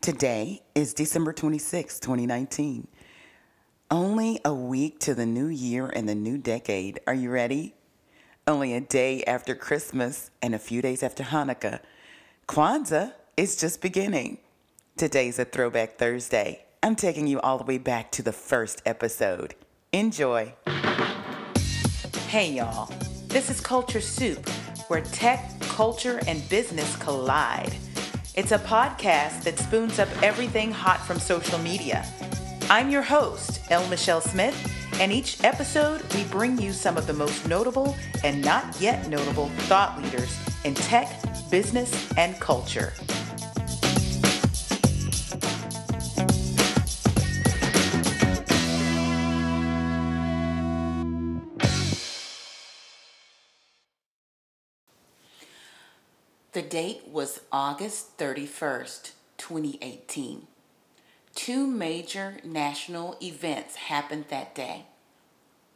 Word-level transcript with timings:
Today 0.00 0.62
is 0.74 0.94
December 0.94 1.34
26, 1.34 2.00
2019. 2.00 2.88
Only 3.90 4.40
a 4.46 4.54
week 4.54 4.98
to 5.00 5.14
the 5.14 5.26
new 5.26 5.48
year 5.48 5.88
and 5.88 6.08
the 6.08 6.14
new 6.14 6.38
decade. 6.38 7.00
Are 7.06 7.12
you 7.12 7.30
ready? 7.30 7.74
Only 8.46 8.72
a 8.72 8.80
day 8.80 9.22
after 9.24 9.54
Christmas 9.54 10.30
and 10.40 10.54
a 10.54 10.58
few 10.58 10.80
days 10.80 11.02
after 11.02 11.22
Hanukkah. 11.22 11.80
Kwanzaa 12.48 13.12
is 13.36 13.56
just 13.56 13.82
beginning. 13.82 14.38
Today's 14.96 15.38
a 15.38 15.44
Throwback 15.44 15.98
Thursday. 15.98 16.64
I'm 16.82 16.96
taking 16.96 17.26
you 17.26 17.38
all 17.42 17.58
the 17.58 17.64
way 17.64 17.76
back 17.76 18.10
to 18.12 18.22
the 18.22 18.32
first 18.32 18.80
episode. 18.86 19.54
Enjoy. 19.92 20.54
Hey, 22.26 22.52
y'all. 22.54 22.90
This 23.26 23.50
is 23.50 23.60
Culture 23.60 24.00
Soup, 24.00 24.48
where 24.88 25.02
tech, 25.02 25.60
culture, 25.60 26.20
and 26.26 26.48
business 26.48 26.96
collide. 26.96 27.76
It's 28.36 28.52
a 28.52 28.58
podcast 28.60 29.42
that 29.42 29.58
spoons 29.58 29.98
up 29.98 30.08
everything 30.22 30.70
hot 30.70 31.04
from 31.04 31.18
social 31.18 31.58
media. 31.58 32.06
I'm 32.70 32.88
your 32.88 33.02
host, 33.02 33.60
L. 33.70 33.84
Michelle 33.88 34.20
Smith, 34.20 34.56
and 35.00 35.10
each 35.10 35.42
episode 35.42 36.00
we 36.14 36.22
bring 36.24 36.56
you 36.56 36.72
some 36.72 36.96
of 36.96 37.08
the 37.08 37.12
most 37.12 37.48
notable 37.48 37.96
and 38.22 38.40
not 38.40 38.80
yet 38.80 39.08
notable 39.08 39.48
thought 39.66 40.00
leaders 40.00 40.38
in 40.62 40.74
tech, 40.74 41.10
business, 41.50 42.12
and 42.16 42.38
culture. 42.38 42.92
The 56.60 56.68
date 56.68 57.08
was 57.08 57.40
August 57.50 58.18
31st, 58.18 59.12
2018. 59.38 60.46
Two 61.34 61.66
major 61.66 62.36
national 62.44 63.16
events 63.22 63.76
happened 63.76 64.26
that 64.28 64.54
day. 64.54 64.84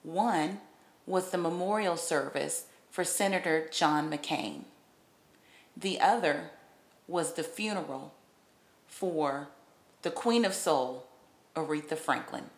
One 0.03 0.61
was 1.07 1.31
the 1.31 1.39
memorial 1.39 1.97
service 1.97 2.67
for 2.91 3.03
Senator 3.03 3.67
John 3.73 4.11
McCain. 4.11 4.65
The 5.75 6.03
other 6.03 6.51
was 7.09 7.33
the 7.33 7.45
funeral 7.45 8.13
for 8.87 9.49
the 10.03 10.11
Queen 10.11 10.45
of 10.45 10.53
Soul, 10.53 11.07
Aretha 11.57 11.97
Franklin. 11.97 12.51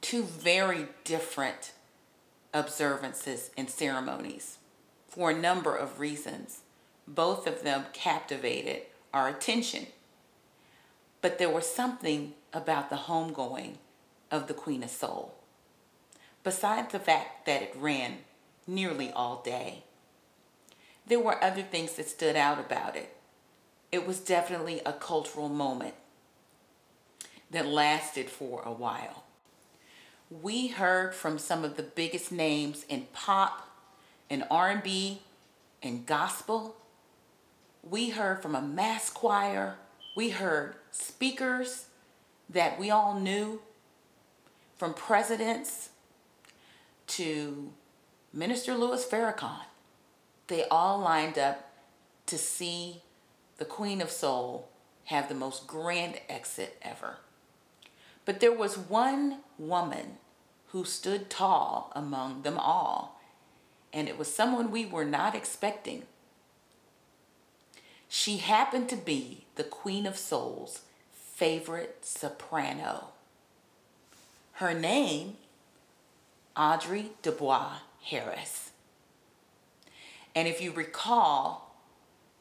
Two 0.00 0.24
very 0.24 0.88
different 1.04 1.70
observances 2.52 3.52
and 3.56 3.70
ceremonies 3.70 4.58
for 5.06 5.30
a 5.30 5.38
number 5.38 5.76
of 5.76 6.00
reasons. 6.00 6.62
Both 7.06 7.46
of 7.46 7.62
them 7.62 7.84
captivated 7.92 8.82
our 9.12 9.28
attention. 9.28 9.86
But 11.20 11.38
there 11.38 11.50
was 11.50 11.66
something 11.66 12.34
about 12.52 12.90
the 12.90 12.96
homegoing 12.96 13.76
of 14.30 14.46
the 14.46 14.54
Queen 14.54 14.82
of 14.82 14.90
Soul. 14.90 15.34
Besides 16.42 16.92
the 16.92 16.98
fact 16.98 17.46
that 17.46 17.62
it 17.62 17.74
ran 17.76 18.18
nearly 18.66 19.10
all 19.10 19.42
day, 19.42 19.84
there 21.06 21.20
were 21.20 21.42
other 21.42 21.62
things 21.62 21.92
that 21.94 22.08
stood 22.08 22.36
out 22.36 22.58
about 22.58 22.96
it. 22.96 23.14
It 23.92 24.06
was 24.06 24.20
definitely 24.20 24.80
a 24.84 24.92
cultural 24.92 25.48
moment 25.48 25.94
that 27.50 27.66
lasted 27.66 28.28
for 28.28 28.62
a 28.64 28.72
while. 28.72 29.24
We 30.30 30.68
heard 30.68 31.14
from 31.14 31.38
some 31.38 31.64
of 31.64 31.76
the 31.76 31.82
biggest 31.82 32.32
names 32.32 32.84
in 32.88 33.06
pop, 33.12 33.68
in 34.28 34.42
R&B, 34.50 35.20
in 35.80 36.04
gospel. 36.04 36.76
We 37.88 38.10
heard 38.10 38.42
from 38.42 38.54
a 38.54 38.62
mass 38.62 39.10
choir. 39.10 39.76
We 40.16 40.30
heard 40.30 40.76
speakers 40.90 41.86
that 42.48 42.78
we 42.78 42.90
all 42.90 43.18
knew, 43.18 43.60
from 44.76 44.94
presidents 44.94 45.90
to 47.06 47.72
Minister 48.32 48.74
Louis 48.74 49.04
Farrakhan. 49.04 49.64
They 50.46 50.64
all 50.68 50.98
lined 50.98 51.38
up 51.38 51.70
to 52.26 52.38
see 52.38 53.02
the 53.58 53.64
Queen 53.64 54.00
of 54.00 54.10
Soul 54.10 54.68
have 55.04 55.28
the 55.28 55.34
most 55.34 55.66
grand 55.66 56.20
exit 56.28 56.76
ever. 56.82 57.18
But 58.24 58.40
there 58.40 58.52
was 58.52 58.76
one 58.76 59.40
woman 59.58 60.18
who 60.68 60.84
stood 60.84 61.30
tall 61.30 61.92
among 61.94 62.42
them 62.42 62.58
all 62.58 63.20
and 63.94 64.08
it 64.08 64.18
was 64.18 64.34
someone 64.34 64.72
we 64.72 64.84
were 64.84 65.04
not 65.04 65.36
expecting. 65.36 66.02
She 68.08 68.38
happened 68.38 68.88
to 68.90 68.96
be 68.96 69.46
the 69.56 69.64
Queen 69.64 70.06
of 70.06 70.16
Soul's 70.16 70.82
favorite 71.12 72.04
soprano. 72.04 73.08
Her 74.52 74.72
name, 74.72 75.36
Audrey 76.56 77.10
Dubois 77.22 77.78
Harris. 78.02 78.70
And 80.34 80.46
if 80.46 80.60
you 80.60 80.72
recall, 80.72 81.74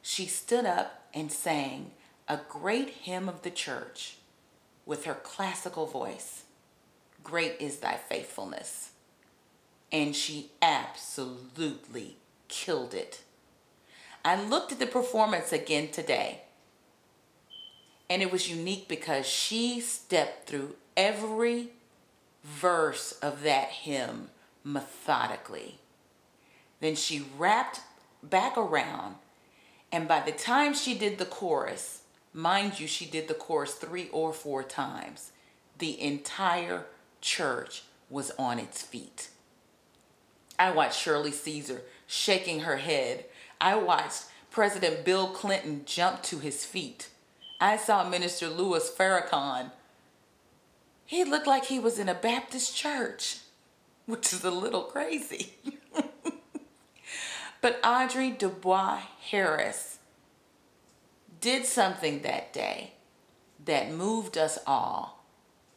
she 0.02 0.26
stood 0.26 0.66
up 0.66 1.08
and 1.14 1.32
sang 1.32 1.92
a 2.28 2.40
great 2.50 2.90
hymn 2.90 3.28
of 3.28 3.42
the 3.42 3.52
church 3.52 4.18
with 4.86 5.06
her 5.06 5.16
classical 5.16 5.86
voice 5.86 6.44
Great 7.24 7.56
is 7.62 7.78
thy 7.78 7.96
faithfulness 7.96 8.92
and 9.94 10.16
she 10.16 10.50
absolutely 10.60 12.18
killed 12.48 12.96
it. 12.96 13.22
I 14.26 14.42
looked 14.42 14.72
at 14.72 14.80
the 14.80 14.86
performance 14.86 15.52
again 15.52 15.90
today, 15.90 16.42
and 18.10 18.22
it 18.22 18.32
was 18.32 18.50
unique 18.50 18.88
because 18.88 19.26
she 19.26 19.82
stepped 19.82 20.48
through 20.48 20.76
every 20.96 21.70
verse 22.44 23.14
of 23.22 23.44
that 23.44 23.70
hymn 23.70 24.30
methodically. 24.64 25.80
Then 26.80 26.96
she 26.96 27.26
wrapped 27.38 27.82
back 28.22 28.58
around, 28.58 29.16
and 29.92 30.08
by 30.08 30.22
the 30.22 30.32
time 30.32 30.74
she 30.74 30.98
did 30.98 31.18
the 31.18 31.26
chorus, 31.26 32.04
mind 32.34 32.80
you, 32.80 32.88
she 32.88 33.06
did 33.06 33.28
the 33.28 33.34
chorus 33.34 33.74
three 33.74 34.10
or 34.10 34.34
four 34.34 34.64
times, 34.64 35.32
the 35.80 36.02
entire 36.02 36.86
church 37.22 37.84
was 38.10 38.32
on 38.40 38.60
its 38.60 38.82
feet. 38.82 39.30
I 40.58 40.72
watched 40.72 41.00
Shirley 41.00 41.32
Caesar 41.32 41.82
shaking 42.08 42.62
her 42.62 42.78
head. 42.78 43.26
I 43.64 43.78
watched 43.78 44.26
President 44.52 45.06
Bill 45.06 45.28
Clinton 45.28 45.84
jump 45.86 46.22
to 46.24 46.40
his 46.40 46.66
feet. 46.66 47.08
I 47.62 47.78
saw 47.78 48.04
Minister 48.04 48.50
Louis 48.50 48.90
Farrakhan. 48.90 49.72
He 51.06 51.24
looked 51.24 51.48
like 51.48 51.66
he 51.66 51.80
was 51.80 51.98
in 51.98 52.10
a 52.10 52.14
Baptist 52.14 52.76
church, 52.76 53.38
which 54.06 54.34
is 54.34 54.44
a 54.44 54.52
little 54.52 54.82
crazy. 54.84 55.54
but 57.62 57.80
Audrey 57.86 58.32
Dubois 58.32 59.00
Harris 59.32 60.00
did 61.40 61.66
something 61.66 62.22
that 62.24 62.52
day 62.52 62.96
that 63.64 63.94
moved 63.94 64.38
us 64.38 64.60
all. 64.68 65.24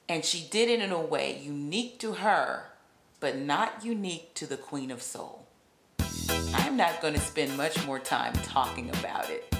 And 0.08 0.24
she 0.24 0.44
did 0.50 0.68
it 0.68 0.82
in 0.82 0.90
a 0.90 1.00
way 1.00 1.38
unique 1.40 2.00
to 2.00 2.14
her 2.14 2.64
but 3.20 3.38
not 3.38 3.84
unique 3.84 4.34
to 4.34 4.46
the 4.46 4.56
Queen 4.56 4.90
of 4.90 5.02
Soul. 5.02 5.45
I'm 6.54 6.76
not 6.76 7.00
going 7.00 7.14
to 7.14 7.20
spend 7.20 7.56
much 7.56 7.84
more 7.86 7.98
time 7.98 8.32
talking 8.44 8.90
about 8.90 9.30
it. 9.30 9.54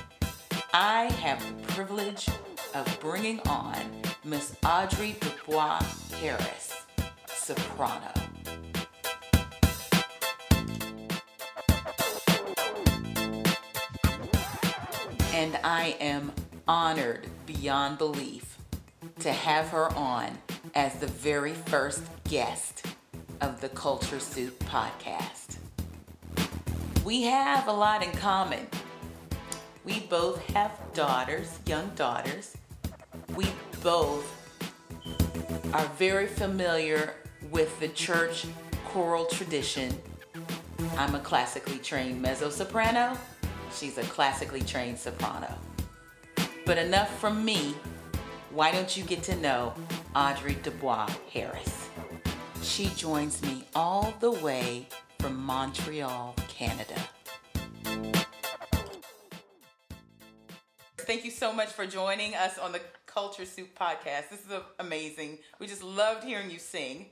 I 0.72 1.04
have 1.20 1.40
the 1.40 1.72
privilege 1.72 2.28
of 2.74 2.98
bringing 3.00 3.40
on 3.48 3.76
Miss 4.24 4.56
Audrey 4.64 5.16
Dubois 5.20 5.82
Harris, 6.20 6.74
soprano. 7.26 8.12
And 15.32 15.58
I 15.62 15.96
am 16.00 16.32
honored 16.66 17.26
beyond 17.46 17.98
belief 17.98 18.58
to 19.20 19.32
have 19.32 19.68
her 19.68 19.92
on 19.94 20.36
as 20.74 20.94
the 20.96 21.06
very 21.06 21.54
first 21.54 22.02
guest 22.24 22.86
of 23.40 23.60
the 23.60 23.68
Culture 23.68 24.20
Soup 24.20 24.58
podcast. 24.64 25.58
We 27.06 27.22
have 27.22 27.68
a 27.68 27.72
lot 27.72 28.02
in 28.02 28.10
common. 28.10 28.66
We 29.84 30.00
both 30.00 30.44
have 30.46 30.72
daughters, 30.92 31.60
young 31.64 31.88
daughters. 31.94 32.56
We 33.36 33.46
both 33.80 34.26
are 35.72 35.86
very 35.98 36.26
familiar 36.26 37.14
with 37.52 37.78
the 37.78 37.86
church 37.90 38.46
choral 38.86 39.24
tradition. 39.26 39.96
I'm 40.98 41.14
a 41.14 41.20
classically 41.20 41.78
trained 41.78 42.20
mezzo 42.20 42.50
soprano. 42.50 43.16
She's 43.72 43.98
a 43.98 44.02
classically 44.02 44.62
trained 44.62 44.98
soprano. 44.98 45.54
But 46.64 46.76
enough 46.76 47.20
from 47.20 47.44
me. 47.44 47.76
Why 48.50 48.72
don't 48.72 48.96
you 48.96 49.04
get 49.04 49.22
to 49.22 49.36
know 49.36 49.74
Audrey 50.16 50.56
Dubois 50.60 51.08
Harris? 51.32 51.88
She 52.62 52.86
joins 52.96 53.40
me 53.42 53.64
all 53.76 54.12
the 54.18 54.32
way 54.32 54.88
from 55.20 55.40
Montreal, 55.40 56.34
Canada. 56.56 56.94
Thank 60.96 61.24
you 61.26 61.30
so 61.30 61.52
much 61.52 61.68
for 61.68 61.86
joining 61.86 62.34
us 62.34 62.56
on 62.58 62.72
the 62.72 62.80
Culture 63.04 63.44
Soup 63.44 63.68
podcast. 63.78 64.30
This 64.30 64.40
is 64.40 64.52
amazing. 64.78 65.38
We 65.60 65.66
just 65.66 65.82
loved 65.82 66.24
hearing 66.24 66.50
you 66.50 66.58
sing. 66.58 67.06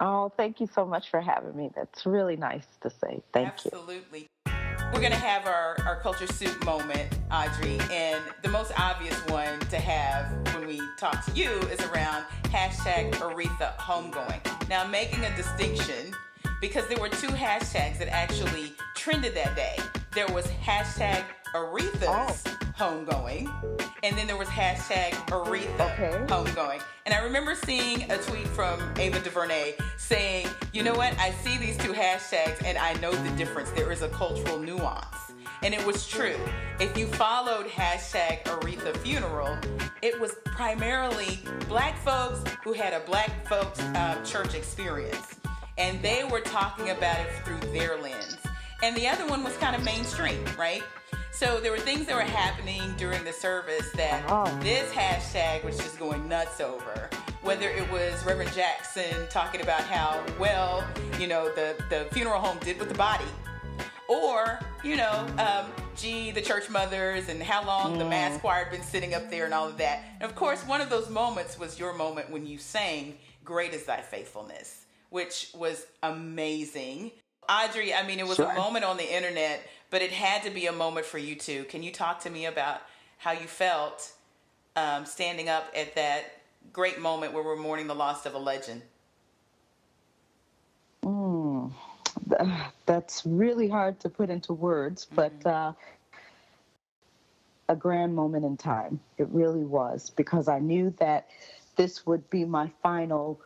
Oh, 0.00 0.32
thank 0.36 0.60
you 0.60 0.66
so 0.74 0.84
much 0.84 1.10
for 1.10 1.20
having 1.20 1.56
me. 1.56 1.70
That's 1.76 2.04
really 2.04 2.36
nice 2.36 2.66
to 2.82 2.90
say. 2.90 3.22
Thank 3.32 3.48
Absolutely. 3.48 3.94
you. 3.94 4.26
Absolutely. 4.46 4.90
We're 4.92 5.00
going 5.00 5.12
to 5.12 5.18
have 5.18 5.46
our, 5.46 5.76
our 5.86 6.00
Culture 6.00 6.26
Soup 6.26 6.64
moment, 6.64 7.16
Audrey, 7.30 7.78
and 7.92 8.20
the 8.42 8.48
most 8.48 8.72
obvious 8.76 9.16
one 9.28 9.60
to 9.60 9.78
have 9.78 10.26
when 10.56 10.66
we 10.66 10.80
talk 10.98 11.24
to 11.26 11.32
you 11.32 11.50
is 11.68 11.80
around 11.82 12.24
hashtag 12.46 13.12
Aretha 13.12 13.76
homegoing. 13.76 14.40
Now, 14.68 14.84
making 14.86 15.24
a 15.24 15.36
distinction 15.36 16.12
because 16.60 16.86
there 16.88 16.98
were 16.98 17.08
two 17.08 17.28
hashtags 17.28 17.98
that 17.98 18.08
actually 18.08 18.74
trended 18.94 19.34
that 19.34 19.56
day. 19.56 19.76
There 20.14 20.28
was 20.28 20.46
hashtag 20.46 21.24
Aretha's 21.54 22.44
oh. 22.46 22.58
homegoing, 22.76 23.50
and 24.02 24.16
then 24.16 24.26
there 24.26 24.36
was 24.36 24.48
hashtag 24.48 25.12
Aretha 25.28 25.92
okay. 25.92 26.32
homegoing. 26.32 26.82
And 27.06 27.14
I 27.14 27.24
remember 27.24 27.54
seeing 27.54 28.10
a 28.10 28.18
tweet 28.18 28.46
from 28.48 28.80
Ava 28.98 29.20
DuVernay 29.20 29.74
saying, 29.96 30.48
you 30.72 30.82
know 30.82 30.94
what, 30.94 31.18
I 31.18 31.32
see 31.32 31.58
these 31.58 31.76
two 31.78 31.92
hashtags 31.92 32.62
and 32.64 32.78
I 32.78 32.92
know 32.94 33.10
the 33.10 33.30
difference. 33.36 33.70
There 33.70 33.90
is 33.90 34.02
a 34.02 34.08
cultural 34.08 34.58
nuance. 34.58 35.16
And 35.62 35.74
it 35.74 35.84
was 35.84 36.06
true. 36.06 36.36
If 36.78 36.96
you 36.96 37.06
followed 37.06 37.66
hashtag 37.66 38.44
Aretha 38.44 38.96
funeral, 38.98 39.58
it 40.02 40.18
was 40.18 40.36
primarily 40.44 41.40
black 41.68 41.98
folks 41.98 42.42
who 42.64 42.72
had 42.72 42.92
a 42.92 43.00
black 43.00 43.46
folks 43.46 43.80
uh, 43.80 44.22
church 44.24 44.54
experience. 44.54 45.39
And 45.80 46.00
they 46.02 46.24
were 46.24 46.40
talking 46.40 46.90
about 46.90 47.18
it 47.20 47.32
through 47.42 47.72
their 47.72 47.96
lens. 48.00 48.36
And 48.82 48.94
the 48.94 49.08
other 49.08 49.26
one 49.26 49.42
was 49.42 49.56
kind 49.56 49.74
of 49.74 49.82
mainstream, 49.82 50.44
right? 50.58 50.82
So 51.32 51.58
there 51.58 51.72
were 51.72 51.78
things 51.78 52.04
that 52.06 52.14
were 52.14 52.20
happening 52.20 52.94
during 52.98 53.24
the 53.24 53.32
service 53.32 53.90
that 53.92 54.22
oh. 54.28 54.44
this 54.62 54.92
hashtag 54.92 55.64
was 55.64 55.78
just 55.78 55.98
going 55.98 56.28
nuts 56.28 56.60
over. 56.60 57.08
Whether 57.40 57.70
it 57.70 57.90
was 57.90 58.22
Reverend 58.26 58.52
Jackson 58.52 59.26
talking 59.30 59.62
about 59.62 59.80
how 59.80 60.22
well, 60.38 60.86
you 61.18 61.26
know, 61.26 61.46
the, 61.54 61.82
the 61.88 62.06
funeral 62.12 62.40
home 62.40 62.58
did 62.58 62.78
with 62.78 62.90
the 62.90 62.94
body, 62.98 63.24
or, 64.06 64.60
you 64.84 64.96
know, 64.96 65.26
um, 65.38 65.72
gee, 65.96 66.30
the 66.30 66.42
church 66.42 66.68
mothers 66.68 67.30
and 67.30 67.42
how 67.42 67.64
long 67.64 67.96
the 67.96 68.04
mass 68.04 68.36
mm. 68.36 68.40
choir 68.40 68.64
had 68.64 68.72
been 68.72 68.82
sitting 68.82 69.14
up 69.14 69.30
there 69.30 69.46
and 69.46 69.54
all 69.54 69.66
of 69.66 69.78
that. 69.78 70.04
And 70.20 70.28
of 70.28 70.36
course, 70.36 70.60
one 70.66 70.82
of 70.82 70.90
those 70.90 71.08
moments 71.08 71.58
was 71.58 71.78
your 71.78 71.94
moment 71.94 72.28
when 72.30 72.44
you 72.44 72.58
sang 72.58 73.16
Great 73.44 73.72
is 73.72 73.84
Thy 73.84 74.00
Faithfulness, 74.02 74.79
which 75.10 75.50
was 75.54 75.86
amazing. 76.02 77.12
Audrey, 77.48 77.92
I 77.92 78.06
mean, 78.06 78.18
it 78.18 78.26
was 78.26 78.36
sure. 78.36 78.50
a 78.50 78.54
moment 78.54 78.84
on 78.84 78.96
the 78.96 79.16
internet 79.16 79.68
but 79.90 80.02
it 80.02 80.12
had 80.12 80.42
to 80.44 80.50
be 80.50 80.66
a 80.66 80.72
moment 80.72 81.04
for 81.04 81.18
you 81.18 81.34
too. 81.34 81.64
Can 81.64 81.82
you 81.82 81.90
talk 81.90 82.20
to 82.20 82.30
me 82.30 82.46
about 82.46 82.80
how 83.18 83.32
you 83.32 83.46
felt 83.46 84.12
um, 84.76 85.04
standing 85.04 85.48
up 85.48 85.70
at 85.76 85.94
that 85.96 86.40
great 86.72 87.00
moment 87.00 87.32
where 87.32 87.42
we're 87.42 87.56
mourning 87.56 87.88
the 87.88 87.94
loss 87.94 88.24
of 88.24 88.34
a 88.34 88.38
legend? 88.38 88.82
Mm, 91.04 91.72
that's 92.86 93.26
really 93.26 93.68
hard 93.68 93.98
to 94.00 94.08
put 94.08 94.30
into 94.30 94.52
words, 94.52 95.06
mm-hmm. 95.06 95.16
but 95.16 95.50
uh, 95.50 95.72
a 97.68 97.76
grand 97.76 98.14
moment 98.14 98.44
in 98.44 98.56
time. 98.56 99.00
It 99.18 99.28
really 99.30 99.64
was 99.64 100.10
because 100.10 100.48
I 100.48 100.60
knew 100.60 100.94
that 100.98 101.28
this 101.76 102.06
would 102.06 102.28
be 102.30 102.44
my 102.44 102.70
final 102.82 103.40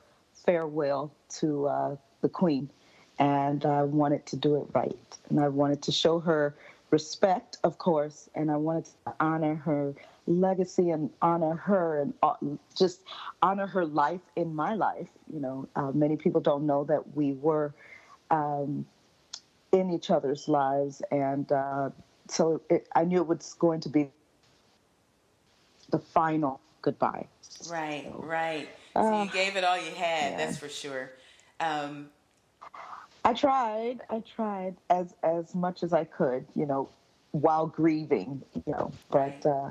farewell 0.44 1.12
to 1.41 1.67
uh, 1.67 1.96
the 2.20 2.29
Queen 2.29 2.70
and 3.19 3.64
I 3.64 3.82
wanted 3.82 4.26
to 4.26 4.37
do 4.37 4.56
it 4.56 4.67
right. 4.73 5.19
And 5.29 5.41
I 5.41 5.49
wanted 5.49 5.82
to 5.82 5.93
show 5.93 6.19
her 6.20 6.55
respect, 6.91 7.58
of 7.64 7.79
course, 7.79 8.29
and 8.35 8.50
I 8.50 8.56
wanted 8.56 8.87
to 8.87 9.14
honor 9.20 9.55
her 9.56 9.94
legacy 10.26 10.91
and 10.91 11.11
honor 11.23 11.55
her 11.55 12.00
and 12.00 12.14
uh, 12.23 12.35
just 12.76 13.02
honor 13.43 13.67
her 13.67 13.85
life 13.85 14.20
in 14.37 14.55
my 14.55 14.75
life. 14.75 15.08
You 15.32 15.41
know, 15.41 15.69
uh, 15.76 15.93
many 15.93 16.17
people 16.17 16.41
don't 16.41 16.67
know 16.67 16.85
that 16.85 17.17
we 17.17 17.32
were 17.32 17.75
um, 18.31 18.87
in 19.73 19.90
each 19.90 20.11
other's 20.11 20.49
lives, 20.49 21.02
and 21.11 21.50
uh, 21.50 21.90
so 22.29 22.61
it, 22.70 22.88
I 22.94 23.05
knew 23.05 23.20
it 23.20 23.26
was 23.26 23.55
going 23.58 23.81
to 23.81 23.88
be 23.88 24.11
the 25.90 25.99
final 25.99 26.61
goodbye. 26.82 27.26
Right, 27.69 28.05
so, 28.05 28.20
right. 28.23 28.69
So 28.94 29.02
you 29.02 29.29
uh, 29.29 29.32
gave 29.32 29.56
it 29.56 29.64
all 29.64 29.76
you 29.76 29.91
had. 29.94 30.32
Yeah. 30.32 30.37
That's 30.37 30.58
for 30.58 30.69
sure. 30.69 31.11
Um, 31.61 32.08
I 33.25 33.32
tried. 33.32 34.02
I 34.11 34.20
tried 34.20 34.76
as 34.91 35.14
as 35.23 35.55
much 35.55 35.82
as 35.82 35.93
I 35.93 36.05
could, 36.05 36.46
you 36.55 36.67
know, 36.67 36.88
while 37.32 37.67
grieving, 37.67 38.43
you 38.55 38.62
know. 38.67 38.93
But 39.11 39.44
uh, 39.44 39.70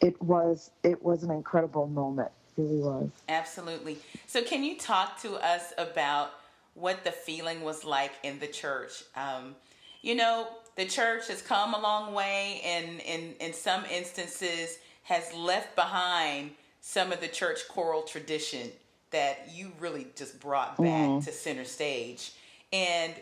it 0.00 0.20
was 0.20 0.70
it 0.82 1.02
was 1.02 1.22
an 1.22 1.30
incredible 1.30 1.86
moment. 1.86 2.30
It 2.56 2.62
really 2.62 2.80
was. 2.80 3.10
Absolutely. 3.28 3.98
So, 4.26 4.42
can 4.42 4.62
you 4.62 4.76
talk 4.76 5.20
to 5.22 5.34
us 5.36 5.72
about 5.78 6.32
what 6.74 7.04
the 7.04 7.12
feeling 7.12 7.62
was 7.62 7.84
like 7.84 8.12
in 8.22 8.38
the 8.40 8.46
church? 8.46 9.04
Um, 9.16 9.54
you 10.02 10.14
know, 10.14 10.48
the 10.76 10.84
church 10.84 11.28
has 11.28 11.40
come 11.40 11.74
a 11.74 11.80
long 11.80 12.12
way, 12.12 12.60
and 12.64 13.00
in 13.00 13.34
in 13.40 13.54
some 13.54 13.84
instances 13.86 14.78
has 15.04 15.32
left 15.34 15.76
behind 15.76 16.50
some 16.86 17.12
of 17.12 17.20
the 17.22 17.28
church 17.28 17.66
choral 17.66 18.02
tradition 18.02 18.70
that 19.10 19.48
you 19.50 19.72
really 19.80 20.06
just 20.14 20.38
brought 20.38 20.76
back 20.76 21.08
mm. 21.08 21.24
to 21.24 21.32
center 21.32 21.64
stage. 21.64 22.32
And 22.74 23.14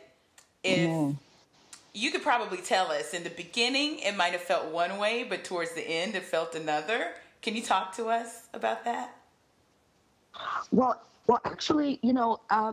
if 0.64 0.90
mm. 0.90 1.16
you 1.94 2.10
could 2.10 2.22
probably 2.22 2.58
tell 2.58 2.90
us 2.90 3.14
in 3.14 3.22
the 3.22 3.30
beginning, 3.30 4.00
it 4.00 4.16
might 4.16 4.32
have 4.32 4.40
felt 4.40 4.72
one 4.72 4.98
way, 4.98 5.22
but 5.22 5.44
towards 5.44 5.74
the 5.74 5.88
end, 5.88 6.16
it 6.16 6.24
felt 6.24 6.56
another. 6.56 7.12
Can 7.40 7.54
you 7.54 7.62
talk 7.62 7.94
to 7.96 8.08
us 8.08 8.48
about 8.52 8.84
that? 8.84 9.14
Well, 10.72 11.00
well, 11.28 11.40
actually, 11.44 12.00
you 12.02 12.14
know, 12.14 12.40
uh, 12.50 12.72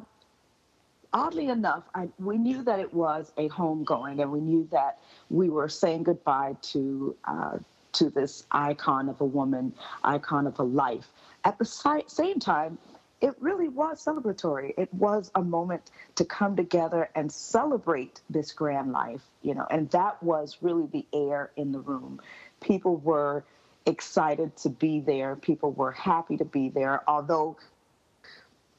oddly 1.14 1.50
enough, 1.50 1.84
I, 1.94 2.10
we 2.18 2.40
knew 2.40 2.64
that 2.64 2.80
it 2.80 2.92
was 2.92 3.32
a 3.38 3.48
homegoing, 3.50 4.24
and 4.24 4.32
we 4.32 4.42
knew 4.42 4.68
that 4.72 4.98
we 5.30 5.52
were 5.52 5.70
saying 5.70 6.02
goodbye 6.02 6.56
to 6.64 7.16
uh, 7.26 7.60
to 7.94 8.10
this 8.10 8.46
icon 8.52 9.10
of 9.10 9.22
a 9.22 9.26
woman, 9.26 9.74
icon 10.04 10.48
of 10.48 10.60
a 10.60 10.64
life. 10.64 11.10
At 11.44 11.58
the 11.58 11.66
si- 11.66 12.04
same 12.08 12.40
time, 12.40 12.78
it 13.22 13.36
really 13.40 13.68
was 13.68 14.04
celebratory. 14.04 14.74
It 14.78 14.94
was 14.94 15.32
a 15.36 15.42
moment 15.42 15.92
to 16.16 16.26
come 16.26 16.56
together 16.56 17.10
and 17.16 17.32
celebrate 17.32 18.22
this 18.30 18.54
grand 18.54 18.92
life, 18.92 19.22
you 19.42 19.54
know, 19.54 19.68
and 19.70 19.90
that 19.92 20.22
was 20.24 20.58
really 20.62 20.88
the 20.88 21.06
air 21.14 21.52
in 21.58 21.72
the 21.72 21.80
room. 21.80 22.22
People 22.62 22.98
were 22.98 23.44
excited 23.86 24.56
to 24.58 24.70
be 24.70 25.00
there, 25.00 25.36
people 25.36 25.72
were 25.72 25.92
happy 25.92 26.38
to 26.38 26.46
be 26.46 26.70
there, 26.70 27.02
although 27.08 27.58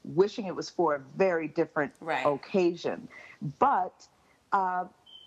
wishing 0.05 0.47
it 0.47 0.55
was 0.55 0.71
for 0.71 0.95
a 0.95 1.00
very 1.17 1.49
different 1.49 1.93
right. 2.00 2.25
occasion. 2.25 3.09
But 3.59 4.07
uh, 4.52 4.85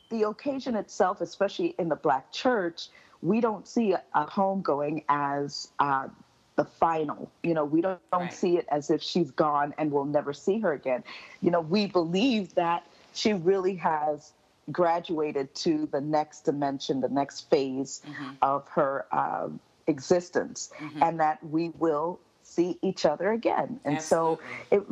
the 0.10 0.24
occasion 0.28 0.75
itself, 0.75 1.22
especially 1.22 1.75
in 1.78 1.90
the 1.90 1.96
Black 1.96 2.32
church, 2.32 2.90
we 3.24 3.39
don't 3.39 3.68
see 3.68 3.94
a, 3.94 4.25
homegoing 4.25 5.03
as 5.08 5.70
uh, 5.80 6.08
the 6.56 6.65
final. 6.65 7.32
You 7.42 7.53
know, 7.53 7.63
we 7.63 7.82
don't, 7.82 8.00
don't 8.12 8.24
right. 8.24 8.34
see 8.34 8.58
it 8.58 8.68
as 8.70 8.92
if 8.92 9.01
she's 9.01 9.32
gone 9.32 9.74
and 9.77 9.92
we'll 9.92 10.06
never 10.06 10.34
see 10.34 10.60
her 10.60 10.74
again. 10.74 11.03
You 11.42 11.51
know, 11.51 11.62
we 11.62 11.88
believe 11.88 12.53
that 12.56 12.86
she 13.13 13.34
really 13.34 13.75
has 13.75 14.34
graduated 14.72 15.56
to 15.56 15.88
the 15.92 16.01
next 16.01 16.42
dimension, 16.42 17.00
the 17.01 17.10
next 17.10 17.50
phase 17.50 18.01
mm-hmm. 18.06 18.32
of 18.42 18.68
her 18.70 19.06
um, 19.12 19.60
existence, 19.88 20.72
mm-hmm. 20.77 21.01
and 21.01 21.20
that 21.20 21.44
we 21.46 21.70
will 21.80 22.20
see 22.44 22.77
each 22.82 23.06
other 23.06 23.32
again. 23.32 23.80
And 23.86 23.98
Absolutely. 23.98 24.46
so 24.70 24.75
it 24.77 24.84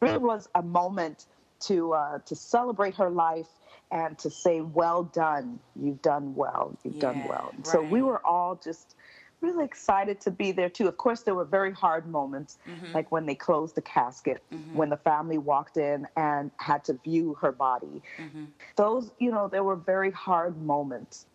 really 0.00 0.18
was 0.18 0.48
a 0.54 0.62
moment 0.62 1.24
to 1.60 1.94
uh, 1.94 2.18
to 2.26 2.34
celebrate 2.34 2.96
her 2.96 3.08
life 3.08 3.46
and 3.92 4.18
to 4.18 4.30
say, 4.30 4.60
"Well 4.60 5.04
done, 5.04 5.60
you've 5.76 6.02
done 6.02 6.34
well, 6.34 6.76
you've 6.82 6.94
yeah, 6.94 7.00
done 7.00 7.24
well." 7.28 7.52
Right. 7.56 7.66
So 7.66 7.82
we 7.82 8.02
were 8.02 8.24
all 8.26 8.56
just 8.56 8.96
really 9.42 9.64
excited 9.64 10.20
to 10.22 10.30
be 10.30 10.52
there 10.52 10.70
too. 10.70 10.88
Of 10.88 10.96
course, 10.96 11.22
there 11.22 11.34
were 11.34 11.44
very 11.44 11.72
hard 11.72 12.06
moments, 12.08 12.58
mm-hmm. 12.66 12.92
like 12.92 13.12
when 13.12 13.26
they 13.26 13.34
closed 13.34 13.74
the 13.74 13.82
casket, 13.82 14.42
mm-hmm. 14.52 14.76
when 14.76 14.88
the 14.88 14.96
family 14.96 15.38
walked 15.38 15.76
in 15.76 16.06
and 16.16 16.50
had 16.56 16.84
to 16.84 16.94
view 17.04 17.36
her 17.40 17.52
body. 17.52 18.02
Mm-hmm. 18.18 18.44
Those, 18.76 19.10
you 19.18 19.30
know, 19.30 19.48
there 19.48 19.64
were 19.64 19.76
very 19.76 20.12
hard 20.12 20.60
moments. 20.62 21.26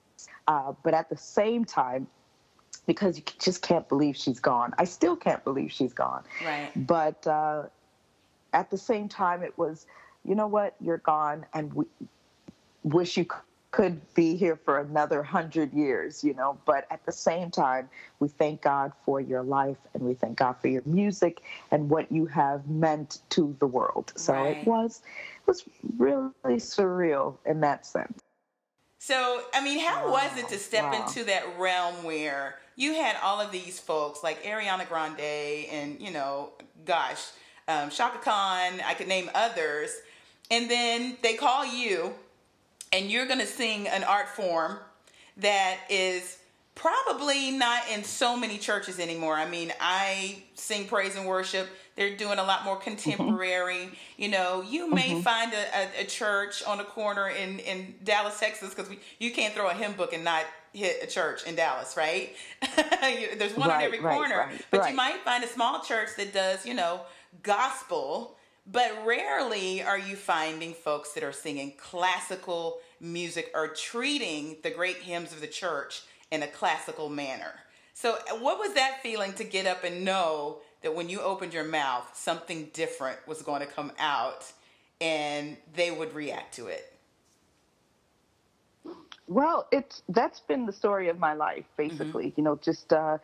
Uh, 0.47 0.73
but 0.83 0.93
at 0.93 1.09
the 1.09 1.17
same 1.17 1.65
time, 1.65 2.07
because 2.87 3.17
you 3.17 3.23
just 3.39 3.61
can't 3.61 3.87
believe 3.89 4.15
she's 4.15 4.39
gone. 4.39 4.73
I 4.77 4.85
still 4.85 5.15
can't 5.15 5.43
believe 5.43 5.71
she's 5.71 5.93
gone. 5.93 6.23
Right. 6.43 6.71
But 6.75 7.27
uh, 7.27 7.63
at 8.53 8.71
the 8.71 8.77
same 8.77 9.09
time, 9.09 9.43
it 9.43 9.57
was, 9.57 9.85
you 10.23 10.35
know 10.35 10.47
what, 10.47 10.75
you're 10.79 10.99
gone, 10.99 11.45
and 11.53 11.73
we 11.73 11.85
wish 12.93 13.17
you 13.17 13.25
could 13.71 14.01
be 14.13 14.35
here 14.35 14.55
for 14.55 14.79
another 14.79 15.21
hundred 15.21 15.73
years, 15.73 16.23
you 16.23 16.33
know. 16.33 16.57
But 16.65 16.87
at 16.89 17.05
the 17.05 17.11
same 17.11 17.51
time, 17.51 17.89
we 18.19 18.27
thank 18.27 18.61
God 18.61 18.91
for 19.05 19.19
your 19.19 19.43
life 19.43 19.77
and 19.93 20.03
we 20.03 20.13
thank 20.13 20.37
God 20.37 20.55
for 20.61 20.67
your 20.67 20.83
music 20.85 21.41
and 21.71 21.89
what 21.89 22.11
you 22.11 22.25
have 22.27 22.67
meant 22.67 23.19
to 23.31 23.55
the 23.59 23.67
world. 23.67 24.13
So 24.15 24.33
right. 24.33 24.57
it 24.57 24.65
was 24.65 25.01
it 25.35 25.47
was 25.47 25.63
really 25.97 26.57
surreal 26.57 27.37
in 27.45 27.59
that 27.61 27.85
sense. 27.85 28.19
So, 28.99 29.43
I 29.53 29.63
mean, 29.63 29.79
how 29.79 30.05
wow. 30.05 30.13
was 30.13 30.37
it 30.37 30.49
to 30.49 30.57
step 30.57 30.91
wow. 30.91 31.05
into 31.05 31.23
that 31.25 31.43
realm 31.59 32.03
where 32.03 32.55
you 32.75 32.93
had 32.93 33.15
all 33.21 33.39
of 33.39 33.51
these 33.51 33.79
folks 33.79 34.23
like 34.23 34.43
Ariana 34.43 34.87
Grande 34.89 35.19
and, 35.19 36.01
you 36.01 36.11
know, 36.11 36.49
gosh, 36.83 37.23
um, 37.67 37.89
Chaka 37.89 38.17
Khan, 38.19 38.81
I 38.85 38.95
could 38.95 39.07
name 39.07 39.29
others, 39.35 39.91
and 40.49 40.69
then 40.69 41.17
they 41.21 41.35
call 41.35 41.65
you 41.65 42.13
and 42.91 43.11
you're 43.11 43.25
going 43.25 43.39
to 43.39 43.45
sing 43.45 43.87
an 43.87 44.03
art 44.03 44.29
form 44.29 44.77
that 45.37 45.77
is 45.89 46.37
probably 46.77 47.51
not 47.51 47.81
in 47.91 48.03
so 48.03 48.37
many 48.37 48.57
churches 48.57 48.99
anymore. 48.99 49.35
I 49.35 49.49
mean, 49.49 49.73
I 49.79 50.43
sing 50.53 50.87
praise 50.87 51.15
and 51.15 51.27
worship. 51.27 51.67
They're 51.95 52.15
doing 52.15 52.37
a 52.37 52.43
lot 52.43 52.63
more 52.63 52.77
contemporary. 52.77 53.75
Mm-hmm. 53.75 54.21
You 54.21 54.29
know, 54.29 54.61
you 54.61 54.89
may 54.89 55.09
mm-hmm. 55.09 55.21
find 55.21 55.53
a, 55.53 55.57
a, 55.57 56.01
a, 56.01 56.05
church 56.05 56.63
on 56.63 56.79
a 56.79 56.83
corner 56.83 57.29
in, 57.29 57.57
in 57.59 57.95
Dallas, 58.03 58.39
Texas, 58.39 58.75
because 58.75 58.91
you 59.19 59.31
can't 59.31 59.55
throw 59.55 59.67
a 59.67 59.73
hymn 59.73 59.93
book 59.93 60.13
and 60.13 60.23
not 60.23 60.45
hit 60.73 61.03
a 61.03 61.07
church 61.07 61.45
in 61.47 61.55
Dallas, 61.55 61.97
right? 61.97 62.35
There's 63.01 63.57
one 63.57 63.69
right, 63.69 63.77
on 63.77 63.81
every 63.81 63.99
right, 63.99 64.15
corner. 64.15 64.37
Right, 64.37 64.65
but 64.69 64.89
you 64.89 64.95
might 64.95 65.17
find 65.25 65.43
a 65.43 65.47
small 65.47 65.81
church 65.81 66.09
that 66.17 66.31
does, 66.31 66.65
you 66.65 66.75
know, 66.75 67.01
gospel. 67.41 68.36
But 68.69 69.05
rarely 69.05 69.81
are 69.81 69.97
you 69.97 70.15
finding 70.15 70.73
folks 70.73 71.13
that 71.13 71.23
are 71.23 71.31
singing 71.31 71.73
classical 71.77 72.79
music 72.99 73.51
or 73.53 73.67
treating 73.67 74.57
the 74.63 74.69
great 74.69 74.97
hymns 74.97 75.31
of 75.31 75.41
the 75.41 75.47
church 75.47 76.01
in 76.31 76.43
a 76.43 76.47
classical 76.47 77.09
manner. 77.09 77.53
So, 77.93 78.17
what 78.39 78.59
was 78.59 78.73
that 78.73 79.01
feeling 79.01 79.33
to 79.33 79.43
get 79.43 79.65
up 79.65 79.83
and 79.83 80.05
know 80.05 80.57
that 80.81 80.93
when 80.93 81.09
you 81.09 81.21
opened 81.21 81.53
your 81.53 81.63
mouth, 81.63 82.09
something 82.13 82.69
different 82.73 83.17
was 83.27 83.41
going 83.41 83.61
to 83.61 83.67
come 83.67 83.91
out 83.97 84.51
and 85.01 85.57
they 85.73 85.89
would 85.91 86.13
react 86.13 86.53
to 86.55 86.67
it? 86.67 86.93
Well, 89.27 89.67
it's 89.71 90.03
that's 90.09 90.39
been 90.39 90.65
the 90.65 90.71
story 90.71 91.09
of 91.09 91.19
my 91.19 91.33
life, 91.33 91.65
basically. 91.75 92.27
Mm-hmm. 92.27 92.39
You 92.39 92.43
know, 92.43 92.59
just 92.61 92.93
uh, 92.93 93.17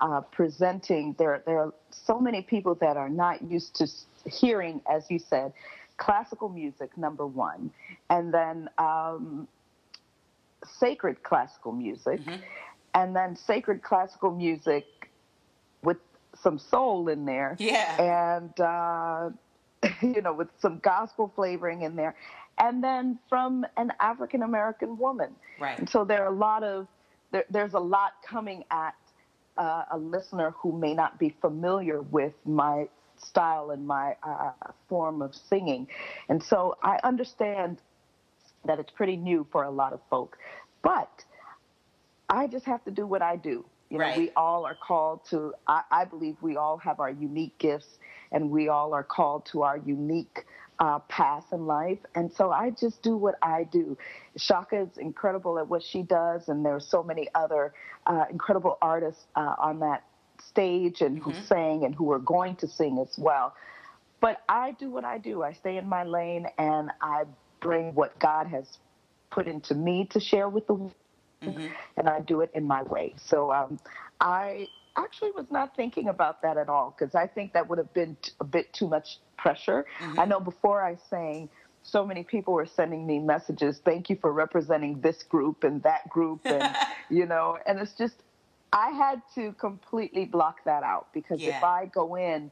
uh, 0.00 0.20
presenting. 0.32 1.14
There, 1.18 1.42
there 1.46 1.58
are 1.58 1.74
so 1.90 2.18
many 2.18 2.42
people 2.42 2.74
that 2.76 2.96
are 2.96 3.08
not 3.08 3.42
used 3.42 3.74
to 3.76 3.86
hearing, 4.28 4.80
as 4.90 5.10
you 5.10 5.18
said, 5.18 5.52
classical 5.96 6.48
music. 6.48 6.96
Number 6.96 7.26
one, 7.26 7.70
and 8.08 8.32
then 8.32 8.68
um, 8.78 9.48
sacred 10.66 11.22
classical 11.22 11.72
music, 11.72 12.20
mm-hmm. 12.20 12.40
and 12.94 13.14
then 13.14 13.36
sacred 13.36 13.82
classical 13.82 14.30
music 14.30 14.84
with 15.82 15.98
some 16.42 16.58
soul 16.58 17.08
in 17.08 17.24
there. 17.24 17.56
Yeah. 17.58 18.40
And, 18.40 18.60
uh, 18.60 19.30
you 20.02 20.22
know, 20.22 20.32
with 20.32 20.48
some 20.60 20.78
gospel 20.78 21.32
flavoring 21.34 21.82
in 21.82 21.96
there. 21.96 22.14
And 22.58 22.84
then 22.84 23.18
from 23.28 23.64
an 23.76 23.92
African 24.00 24.42
American 24.42 24.98
woman. 24.98 25.34
Right. 25.58 25.78
And 25.78 25.88
so 25.88 26.04
there 26.04 26.22
are 26.22 26.32
a 26.32 26.36
lot 26.36 26.62
of, 26.62 26.86
there, 27.32 27.44
there's 27.48 27.74
a 27.74 27.80
lot 27.80 28.12
coming 28.26 28.64
at 28.70 28.94
uh, 29.60 29.84
a 29.92 29.98
listener 29.98 30.54
who 30.58 30.72
may 30.72 30.94
not 30.94 31.18
be 31.18 31.36
familiar 31.42 32.00
with 32.00 32.32
my 32.46 32.88
style 33.18 33.70
and 33.70 33.86
my 33.86 34.16
uh, 34.22 34.52
form 34.88 35.20
of 35.20 35.34
singing. 35.34 35.86
And 36.30 36.42
so 36.42 36.78
I 36.82 36.98
understand 37.04 37.78
that 38.64 38.78
it's 38.78 38.90
pretty 38.90 39.16
new 39.16 39.46
for 39.52 39.64
a 39.64 39.70
lot 39.70 39.92
of 39.92 40.00
folk. 40.08 40.38
But 40.82 41.24
I 42.30 42.46
just 42.46 42.64
have 42.64 42.82
to 42.84 42.90
do 42.90 43.06
what 43.06 43.20
I 43.20 43.36
do. 43.36 43.66
You 43.90 43.98
know, 43.98 44.04
right. 44.04 44.16
we 44.16 44.30
all 44.30 44.64
are 44.64 44.76
called 44.76 45.26
to, 45.30 45.52
I, 45.66 45.82
I, 45.90 46.04
believe 46.04 46.36
we 46.40 46.56
all 46.56 46.78
have 46.78 47.00
our 47.00 47.10
unique 47.10 47.58
gifts 47.58 47.98
and 48.30 48.48
we 48.48 48.68
all 48.68 48.94
are 48.94 49.02
called 49.02 49.44
to 49.46 49.62
our 49.62 49.76
unique 49.78 50.46
uh, 50.80 50.98
path 51.00 51.44
in 51.52 51.66
life. 51.66 51.98
And 52.14 52.32
so 52.32 52.50
I 52.50 52.70
just 52.70 53.02
do 53.02 53.16
what 53.16 53.36
I 53.42 53.64
do. 53.64 53.96
Chaka 54.38 54.80
is 54.80 54.98
incredible 54.98 55.58
at 55.58 55.68
what 55.68 55.82
she 55.82 56.02
does, 56.02 56.48
and 56.48 56.64
there 56.64 56.74
are 56.74 56.80
so 56.80 57.02
many 57.02 57.28
other 57.34 57.74
uh, 58.06 58.24
incredible 58.30 58.78
artists 58.80 59.26
uh, 59.36 59.54
on 59.58 59.78
that 59.80 60.04
stage 60.42 61.02
and 61.02 61.20
mm-hmm. 61.20 61.30
who 61.30 61.46
sang 61.46 61.84
and 61.84 61.94
who 61.94 62.10
are 62.10 62.18
going 62.18 62.56
to 62.56 62.66
sing 62.66 62.98
as 62.98 63.14
well. 63.18 63.54
But 64.20 64.42
I 64.48 64.72
do 64.72 64.90
what 64.90 65.04
I 65.04 65.18
do. 65.18 65.42
I 65.42 65.52
stay 65.52 65.76
in 65.76 65.86
my 65.86 66.04
lane 66.04 66.46
and 66.58 66.90
I 67.00 67.24
bring 67.60 67.94
what 67.94 68.18
God 68.18 68.46
has 68.46 68.78
put 69.30 69.46
into 69.46 69.74
me 69.74 70.06
to 70.10 70.20
share 70.20 70.48
with 70.48 70.66
the 70.66 70.74
world, 70.74 70.94
mm-hmm. 71.42 71.66
and 71.98 72.08
I 72.08 72.20
do 72.20 72.40
it 72.40 72.50
in 72.54 72.64
my 72.66 72.82
way. 72.82 73.14
So 73.16 73.52
um, 73.52 73.78
I 74.18 74.66
actually 74.96 75.30
was 75.32 75.46
not 75.50 75.76
thinking 75.76 76.08
about 76.08 76.42
that 76.42 76.56
at 76.56 76.68
all 76.68 76.94
because 76.96 77.14
I 77.14 77.26
think 77.26 77.52
that 77.52 77.68
would 77.68 77.78
have 77.78 77.92
been 77.94 78.16
t- 78.22 78.32
a 78.40 78.44
bit 78.44 78.72
too 78.72 78.88
much 78.88 79.18
pressure. 79.36 79.86
Mm-hmm. 80.00 80.20
I 80.20 80.24
know 80.24 80.40
before 80.40 80.82
I 80.82 80.96
sang, 81.08 81.48
so 81.82 82.06
many 82.06 82.22
people 82.22 82.54
were 82.54 82.66
sending 82.66 83.06
me 83.06 83.18
messages, 83.18 83.80
thank 83.84 84.10
you 84.10 84.16
for 84.20 84.32
representing 84.32 85.00
this 85.00 85.22
group 85.22 85.64
and 85.64 85.82
that 85.82 86.08
group, 86.08 86.40
and 86.44 86.74
you 87.10 87.26
know, 87.26 87.58
and 87.66 87.78
it's 87.78 87.94
just 87.94 88.16
I 88.72 88.90
had 88.90 89.22
to 89.34 89.52
completely 89.52 90.26
block 90.26 90.64
that 90.64 90.82
out 90.82 91.08
because 91.12 91.40
yeah. 91.40 91.56
if 91.56 91.64
I 91.64 91.86
go 91.86 92.16
in 92.16 92.50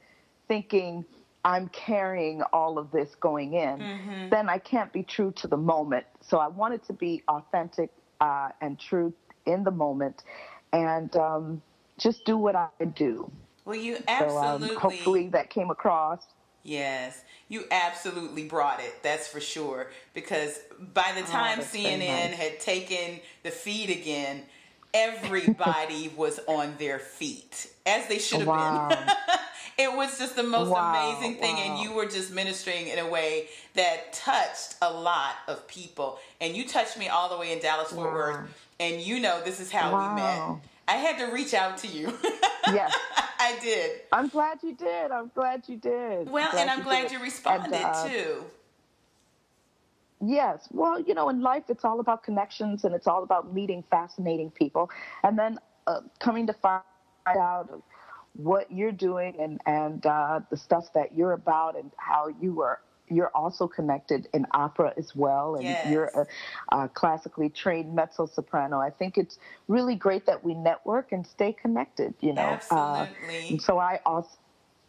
thinking 0.48 1.04
I'm 1.44 1.68
carrying 1.68 2.42
all 2.52 2.78
of 2.78 2.90
this 2.90 3.14
going 3.14 3.54
in, 3.54 3.78
mm-hmm. 3.78 4.28
then 4.30 4.48
I 4.48 4.58
can't 4.58 4.92
be 4.92 5.02
true 5.02 5.32
to 5.36 5.46
the 5.46 5.56
moment. 5.56 6.06
So 6.20 6.38
I 6.38 6.48
wanted 6.48 6.84
to 6.86 6.92
be 6.92 7.22
authentic 7.28 7.90
uh, 8.20 8.48
and 8.60 8.78
true 8.78 9.12
in 9.46 9.62
the 9.62 9.70
moment 9.70 10.24
and 10.72 11.14
um, 11.16 11.62
just 11.98 12.24
do 12.24 12.36
what 12.36 12.56
I 12.56 12.68
do. 12.94 13.30
Well, 13.64 13.76
you 13.76 13.98
absolutely. 14.08 14.68
So, 14.68 14.74
um, 14.74 14.80
hopefully 14.80 15.28
that 15.28 15.50
came 15.50 15.70
across. 15.70 16.22
Yes, 16.62 17.22
you 17.48 17.64
absolutely 17.70 18.44
brought 18.44 18.80
it. 18.80 19.02
That's 19.02 19.28
for 19.28 19.40
sure. 19.40 19.90
Because 20.14 20.58
by 20.94 21.12
the 21.14 21.22
oh, 21.22 21.26
time 21.26 21.58
oh, 21.60 21.64
CNN 21.64 21.98
nice. 21.98 22.34
had 22.34 22.60
taken 22.60 23.20
the 23.42 23.50
feed 23.50 23.90
again, 23.90 24.42
everybody 24.94 26.08
was 26.16 26.40
on 26.46 26.74
their 26.78 26.98
feet, 26.98 27.70
as 27.86 28.06
they 28.08 28.18
should 28.18 28.40
have 28.40 28.48
wow. 28.48 28.88
been. 28.88 28.98
it 29.78 29.94
was 29.94 30.18
just 30.18 30.34
the 30.36 30.42
most 30.42 30.68
wow, 30.68 30.90
amazing 30.90 31.36
thing 31.36 31.54
wow. 31.54 31.62
and 31.62 31.82
you 31.82 31.92
were 31.94 32.06
just 32.06 32.32
ministering 32.32 32.88
in 32.88 32.98
a 32.98 33.08
way 33.08 33.46
that 33.74 34.12
touched 34.12 34.74
a 34.82 34.92
lot 34.92 35.36
of 35.46 35.66
people 35.68 36.18
and 36.40 36.56
you 36.56 36.66
touched 36.66 36.98
me 36.98 37.08
all 37.08 37.28
the 37.28 37.38
way 37.38 37.52
in 37.52 37.60
dallas 37.60 37.92
fort 37.92 38.12
worth 38.12 38.68
and 38.80 39.00
you 39.00 39.20
know 39.20 39.40
this 39.44 39.60
is 39.60 39.70
how 39.70 39.90
we 39.90 40.14
met 40.20 40.60
i 40.88 40.96
had 40.96 41.18
to 41.18 41.26
reach 41.32 41.54
out 41.54 41.76
to 41.78 41.86
you. 41.88 42.16
Yes. 42.70 42.94
I 43.38 43.58
did. 43.62 44.02
I'm 44.12 44.28
glad 44.28 44.58
you 44.62 44.74
did. 44.74 45.10
I'm 45.10 45.30
glad 45.34 45.62
you 45.68 45.78
did. 45.78 46.28
Well 46.28 46.50
I'm 46.52 46.58
and 46.58 46.70
i'm 46.70 46.78
you 46.80 46.84
glad 46.84 47.02
did. 47.04 47.12
you 47.12 47.20
responded 47.20 47.72
and, 47.72 47.84
uh, 47.84 48.06
too. 48.06 48.44
Yes. 50.20 50.68
Well, 50.70 51.00
you 51.00 51.14
know, 51.14 51.30
in 51.30 51.40
life, 51.40 51.62
it's 51.68 51.82
all 51.82 52.00
about 52.00 52.22
connections 52.22 52.84
and 52.84 52.94
it's 52.94 53.06
all 53.06 53.22
about 53.22 53.54
meeting 53.54 53.84
fascinating 53.90 54.50
people 54.50 54.90
and 55.22 55.38
then 55.38 55.58
uh, 55.86 56.00
coming 56.18 56.46
to 56.48 56.52
find 56.52 56.82
out 57.26 57.82
what 58.34 58.70
you're 58.70 58.92
doing 58.92 59.34
and 59.40 59.60
and 59.64 60.04
uh, 60.04 60.40
the 60.50 60.56
stuff 60.56 60.92
that 60.92 61.16
you're 61.16 61.32
about 61.32 61.74
and 61.78 61.90
how 61.96 62.28
you 62.40 62.60
are 62.60 62.80
you're 63.10 63.30
also 63.34 63.66
connected 63.66 64.28
in 64.32 64.46
opera 64.52 64.92
as 64.96 65.14
well, 65.14 65.56
and 65.56 65.64
yes. 65.64 65.86
you're 65.90 66.10
a, 66.14 66.26
a, 66.76 66.88
classically 66.88 67.48
trained 67.48 67.94
mezzo 67.94 68.26
soprano. 68.26 68.80
I 68.80 68.90
think 68.90 69.18
it's 69.18 69.38
really 69.68 69.94
great 69.94 70.26
that 70.26 70.44
we 70.44 70.54
network 70.54 71.12
and 71.12 71.26
stay 71.26 71.52
connected. 71.52 72.14
You 72.20 72.34
know, 72.34 72.58
absolutely. 72.70 73.56
Uh, 73.56 73.60
so 73.60 73.78
I 73.78 74.00
also, 74.04 74.30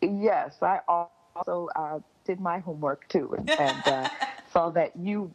yes, 0.01 0.55
I 0.61 0.79
also 0.87 1.69
uh, 1.75 1.99
did 2.25 2.39
my 2.39 2.59
homework 2.59 3.07
too, 3.07 3.33
and, 3.37 3.49
and 3.49 3.87
uh, 3.87 4.09
saw 4.53 4.69
that 4.71 4.95
you 4.95 5.33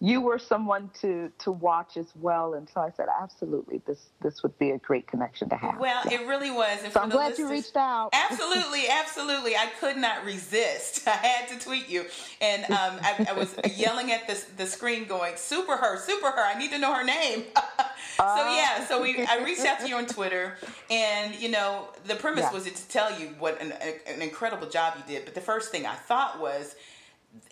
you 0.00 0.20
were 0.20 0.38
someone 0.38 0.90
to 1.00 1.32
to 1.38 1.50
watch 1.50 1.96
as 1.96 2.12
well, 2.16 2.52
and 2.52 2.68
so 2.68 2.82
I 2.82 2.90
said, 2.90 3.06
absolutely, 3.20 3.80
this 3.86 4.10
this 4.20 4.42
would 4.42 4.58
be 4.58 4.72
a 4.72 4.78
great 4.78 5.06
connection 5.06 5.48
to 5.48 5.56
have. 5.56 5.78
Well, 5.78 6.02
it 6.04 6.26
really 6.26 6.50
was. 6.50 6.84
And 6.84 6.92
so 6.92 7.00
I'm 7.00 7.08
glad 7.08 7.38
you 7.38 7.48
reached 7.48 7.76
out. 7.76 8.10
Absolutely, 8.12 8.84
absolutely. 8.90 9.56
I 9.56 9.68
could 9.80 9.96
not 9.96 10.24
resist. 10.24 11.08
I 11.08 11.12
had 11.12 11.48
to 11.48 11.64
tweet 11.64 11.88
you, 11.88 12.04
and 12.42 12.64
um, 12.64 12.98
I, 13.00 13.26
I, 13.30 13.32
was 13.32 13.56
yelling 13.76 14.12
at 14.12 14.28
the 14.28 14.42
the 14.58 14.66
screen, 14.66 15.06
going, 15.06 15.32
"Super 15.36 15.76
her, 15.78 15.98
super 15.98 16.30
her! 16.30 16.44
I 16.44 16.58
need 16.58 16.72
to 16.72 16.78
know 16.78 16.92
her 16.92 17.04
name." 17.04 17.44
so 18.16 18.50
yeah, 18.50 18.84
so 18.84 19.00
we 19.00 19.24
I 19.24 19.42
reached 19.42 19.64
out 19.64 19.80
to 19.80 19.88
you 19.88 19.96
on 19.96 20.04
Twitter, 20.04 20.58
and 20.90 21.34
you 21.36 21.48
know 21.48 21.88
the 22.04 22.16
premise 22.16 22.42
yeah. 22.42 22.52
was 22.52 22.64
to 22.64 22.88
tell 22.88 23.18
you 23.18 23.28
what 23.38 23.62
an, 23.62 23.72
an 24.06 24.20
incredible 24.20 24.68
job 24.68 24.94
you 24.98 25.14
did. 25.14 25.24
But 25.24 25.34
the 25.34 25.40
first 25.40 25.70
thing 25.70 25.86
I 25.86 25.94
thought 25.94 26.38
was 26.38 26.76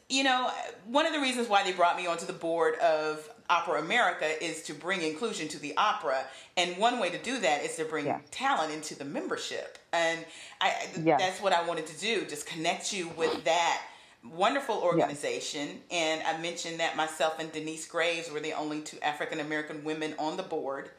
you 0.09 0.25
know, 0.25 0.51
one 0.87 1.07
of 1.07 1.13
the 1.13 1.21
reasons 1.21 1.49
why 1.49 1.63
they 1.63 1.73
brought 1.73 1.97
me 1.97 2.07
onto 2.07 2.27
the 2.27 2.33
board 2.33 2.77
of 2.77 3.29
Opera 3.49 3.81
America 3.81 4.43
is 4.43 4.63
to 4.65 4.75
bring 4.75 5.03
inclusion 5.03 5.49
to 5.49 5.59
the 5.59 5.77
opera, 5.77 6.25
and 6.57 6.77
one 6.79 6.99
way 6.99 7.11
to 7.11 7.19
do 7.19 7.39
that 7.41 7.63
is 7.65 7.77
to 7.77 7.85
bring 7.85 8.07
yeah. 8.07 8.21
talent 8.31 8.73
into 8.73 8.95
the 8.97 9.05
membership, 9.05 9.79
and 9.93 10.25
I 10.61 10.75
yeah. 11.03 11.19
that's 11.19 11.43
what 11.43 11.53
I 11.53 11.67
wanted 11.67 11.87
to 11.87 11.99
do, 11.99 12.25
just 12.27 12.47
connect 12.47 12.93
you 12.93 13.09
with 13.17 13.45
that 13.45 13.83
wonderful 14.33 14.77
organization. 14.77 15.81
Yeah. 15.91 15.97
And 15.97 16.23
I 16.23 16.41
mentioned 16.41 16.81
that 16.81 16.97
myself 16.97 17.39
and 17.39 17.53
Denyce 17.53 17.87
Graves 17.87 18.31
were 18.31 18.41
the 18.41 18.53
only 18.53 18.81
two 18.81 18.99
African 19.03 19.41
American 19.41 19.85
women 19.85 20.15
on 20.19 20.37
the 20.37 20.43
board, 20.43 20.91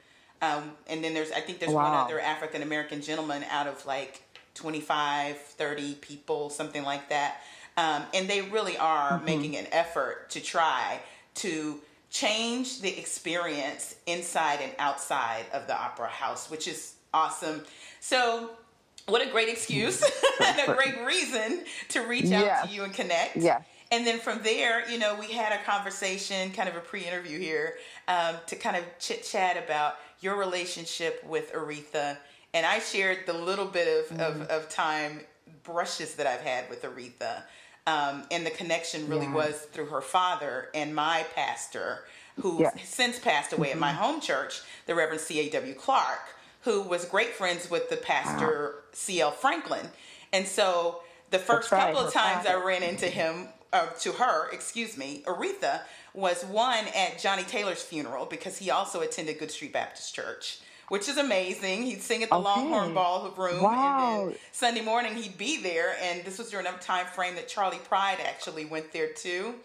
um, 0.41 0.71
and 0.87 1.03
then 1.03 1.13
there's 1.13 1.31
I 1.31 1.39
think 1.39 1.59
there's 1.59 1.71
wow. 1.71 1.91
one 1.91 2.05
other 2.05 2.19
African 2.19 2.61
American 2.61 3.01
gentleman 3.01 3.43
out 3.49 3.67
of 3.67 3.83
like 3.85 4.21
25, 4.55 5.37
30 5.37 5.95
people, 5.95 6.49
something 6.49 6.83
like 6.83 7.09
that. 7.09 7.41
Um, 7.77 8.03
and 8.13 8.27
they 8.27 8.41
really 8.41 8.77
are 8.77 9.13
mm-hmm. 9.13 9.25
making 9.25 9.57
an 9.57 9.67
effort 9.71 10.29
to 10.31 10.41
try 10.41 10.99
to 11.35 11.79
change 12.09 12.79
the 12.79 12.97
experience 12.97 13.95
inside 14.05 14.59
and 14.61 14.71
outside 14.79 15.45
of 15.51 15.67
the 15.67 15.77
opera 15.77 16.07
house, 16.07 16.49
which 16.49 16.67
is 16.67 16.93
awesome. 17.13 17.61
So, 17.99 18.51
what 19.07 19.21
a 19.21 19.29
great 19.29 19.49
excuse 19.49 20.01
and 20.43 20.69
a 20.69 20.73
great 20.73 21.05
reason 21.05 21.63
to 21.89 22.01
reach 22.01 22.25
out 22.25 22.45
yes. 22.45 22.67
to 22.67 22.73
you 22.73 22.83
and 22.83 22.93
connect. 22.93 23.35
Yeah. 23.35 23.61
And 23.91 24.05
then 24.05 24.19
from 24.19 24.41
there, 24.41 24.89
you 24.89 24.97
know, 24.97 25.15
we 25.15 25.31
had 25.31 25.51
a 25.53 25.63
conversation, 25.63 26.51
kind 26.51 26.67
of 26.67 26.75
a 26.75 26.79
pre 26.79 27.05
interview 27.05 27.37
here, 27.39 27.75
um, 28.07 28.35
to 28.47 28.55
kind 28.55 28.75
of 28.75 28.83
chit 28.99 29.23
chat 29.23 29.63
about 29.63 29.95
your 30.21 30.37
relationship 30.37 31.23
with 31.25 31.53
Aretha. 31.53 32.17
And 32.53 32.65
I 32.65 32.79
shared 32.79 33.19
the 33.25 33.33
little 33.33 33.65
bit 33.65 33.87
of, 33.87 34.17
mm-hmm. 34.17 34.41
of, 34.41 34.47
of, 34.47 34.69
time 34.69 35.21
brushes 35.63 36.15
that 36.15 36.25
I've 36.25 36.41
had 36.41 36.69
with 36.69 36.83
Aretha. 36.83 37.43
Um, 37.87 38.23
and 38.31 38.45
the 38.45 38.51
connection 38.51 39.07
really 39.07 39.27
yeah. 39.27 39.33
was 39.33 39.67
through 39.71 39.87
her 39.87 40.01
father 40.01 40.69
and 40.73 40.95
my 40.95 41.25
pastor, 41.35 42.05
who 42.41 42.61
yeah. 42.61 42.71
since 42.83 43.19
passed 43.19 43.53
away 43.53 43.67
mm-hmm. 43.69 43.77
at 43.77 43.79
my 43.79 43.91
mm-hmm. 43.91 44.01
home 44.01 44.21
church, 44.21 44.61
the 44.87 44.95
Reverend 44.95 45.21
C.A.W. 45.21 45.75
Clark, 45.75 46.21
who 46.61 46.81
was 46.81 47.05
great 47.05 47.29
friends 47.29 47.69
with 47.69 47.89
the 47.89 47.97
pastor 47.97 48.73
wow. 48.75 48.81
C.L. 48.91 49.31
Franklin. 49.31 49.87
And 50.33 50.47
so 50.47 51.01
the 51.29 51.39
first 51.39 51.71
right, 51.71 51.93
couple 51.93 52.07
of 52.07 52.13
times 52.13 52.45
father. 52.45 52.61
I 52.61 52.65
ran 52.65 52.83
into 52.83 53.07
him 53.07 53.49
uh, 53.71 53.87
to 53.99 54.13
her, 54.13 54.49
excuse 54.51 54.97
me, 54.97 55.23
Aretha, 55.27 55.81
was 56.13 56.43
one 56.45 56.85
at 56.95 57.19
Johnnie 57.19 57.43
Taylor's 57.43 57.81
funeral 57.81 58.25
because 58.25 58.57
he 58.57 58.71
also 58.71 59.01
attended 59.01 59.37
Good 59.37 59.51
Street 59.51 59.73
Baptist 59.73 60.15
Church, 60.15 60.59
which 60.89 61.09
is 61.09 61.17
amazing. 61.17 61.83
He'd 61.83 62.01
sing 62.01 62.23
at 62.23 62.29
the 62.29 62.35
okay. 62.35 62.43
Longhorn 62.43 62.93
Ballroom, 62.93 63.61
wow. 63.61 64.21
and 64.21 64.31
then 64.31 64.39
Sunday 64.51 64.81
morning 64.81 65.15
he'd 65.15 65.37
be 65.37 65.61
there. 65.61 65.95
And 66.01 66.23
this 66.23 66.37
was 66.37 66.49
during 66.49 66.67
a 66.67 66.71
time 66.73 67.05
frame 67.07 67.35
that 67.35 67.47
Charley 67.47 67.79
Pride 67.87 68.17
actually 68.25 68.65
went 68.65 68.91
there 68.91 69.09
too. 69.09 69.55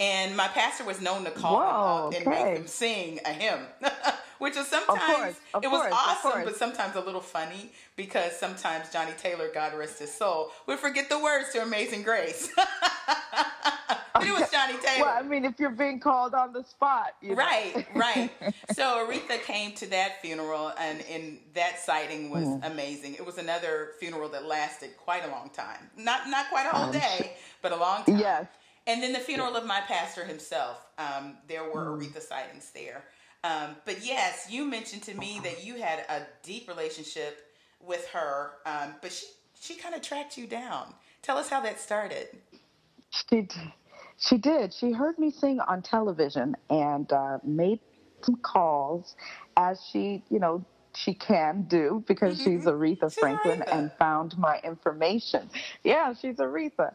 And 0.00 0.36
my 0.36 0.46
pastor 0.48 0.84
was 0.84 1.00
known 1.00 1.24
to 1.24 1.30
call 1.32 1.56
Whoa, 1.56 1.62
him 1.62 1.66
up 1.66 2.14
and 2.14 2.28
okay. 2.28 2.44
make 2.44 2.60
him 2.60 2.66
sing 2.68 3.18
a 3.26 3.32
hymn, 3.32 3.60
which 4.38 4.56
is 4.56 4.68
sometimes 4.68 5.00
of 5.00 5.16
course, 5.16 5.40
of 5.54 5.64
it 5.64 5.68
was 5.68 5.80
course, 5.80 5.94
awesome, 5.94 6.44
but 6.44 6.56
sometimes 6.56 6.94
a 6.94 7.00
little 7.00 7.20
funny 7.20 7.72
because 7.96 8.38
sometimes 8.38 8.92
Johnnie 8.92 9.10
Taylor, 9.18 9.50
God 9.52 9.74
rest 9.76 9.98
his 9.98 10.14
soul, 10.14 10.52
would 10.66 10.78
forget 10.78 11.08
the 11.08 11.18
words 11.18 11.50
to 11.52 11.62
Amazing 11.62 12.04
Grace. 12.04 12.48
but 14.20 14.28
it 14.28 14.32
was 14.32 14.50
Johnnie 14.50 14.78
Taylor. 14.82 15.06
Well, 15.06 15.16
I 15.18 15.22
mean, 15.22 15.44
if 15.44 15.58
you're 15.58 15.70
being 15.70 16.00
called 16.00 16.34
on 16.34 16.52
the 16.52 16.64
spot, 16.64 17.14
you 17.20 17.30
know. 17.30 17.36
right, 17.36 17.86
right. 17.94 18.30
So 18.72 19.06
Aretha 19.06 19.42
came 19.42 19.72
to 19.76 19.86
that 19.90 20.20
funeral, 20.22 20.72
and, 20.78 21.02
and 21.10 21.38
that 21.54 21.78
sighting 21.78 22.30
was 22.30 22.44
mm. 22.44 22.70
amazing. 22.70 23.14
It 23.14 23.24
was 23.24 23.38
another 23.38 23.92
funeral 23.98 24.28
that 24.30 24.46
lasted 24.46 24.96
quite 24.96 25.24
a 25.24 25.30
long 25.30 25.50
time, 25.50 25.90
not 25.96 26.28
not 26.28 26.48
quite 26.50 26.66
a 26.66 26.76
whole 26.76 26.92
day, 26.92 27.32
but 27.62 27.72
a 27.72 27.76
long 27.76 28.04
time. 28.04 28.18
Yes. 28.18 28.46
And 28.86 29.02
then 29.02 29.12
the 29.12 29.18
funeral 29.18 29.54
of 29.54 29.66
my 29.66 29.80
pastor 29.80 30.24
himself, 30.24 30.86
um, 30.96 31.36
there 31.46 31.64
were 31.64 31.86
mm. 31.86 32.00
Aretha 32.00 32.22
sightings 32.22 32.70
there. 32.70 33.04
Um, 33.44 33.76
but 33.84 34.04
yes, 34.04 34.46
you 34.50 34.64
mentioned 34.64 35.02
to 35.04 35.14
me 35.14 35.40
that 35.44 35.64
you 35.64 35.76
had 35.76 36.00
a 36.08 36.22
deep 36.42 36.68
relationship 36.68 37.52
with 37.80 38.06
her, 38.08 38.52
um, 38.66 38.94
but 39.00 39.12
she 39.12 39.26
she 39.60 39.74
kind 39.74 39.94
of 39.94 40.02
tracked 40.02 40.38
you 40.38 40.46
down. 40.46 40.94
Tell 41.22 41.36
us 41.36 41.48
how 41.48 41.60
that 41.60 41.80
started. 41.80 42.28
She 43.10 43.42
did. 43.42 43.72
She 44.18 44.36
did. 44.36 44.74
She 44.74 44.92
heard 44.92 45.18
me 45.18 45.30
sing 45.30 45.60
on 45.60 45.82
television 45.82 46.56
and 46.68 47.10
uh, 47.12 47.38
made 47.44 47.80
some 48.22 48.36
calls, 48.36 49.14
as 49.56 49.80
she, 49.92 50.24
you 50.28 50.40
know, 50.40 50.64
she 50.94 51.14
can 51.14 51.62
do 51.68 52.02
because 52.08 52.40
mm-hmm. 52.40 52.56
she's 52.56 52.66
Aretha 52.66 53.12
she's 53.12 53.18
Franklin 53.20 53.60
Aretha. 53.60 53.74
and 53.76 53.92
found 53.98 54.36
my 54.36 54.60
information. 54.64 55.48
Yeah, 55.84 56.12
she's 56.14 56.36
Aretha. 56.36 56.94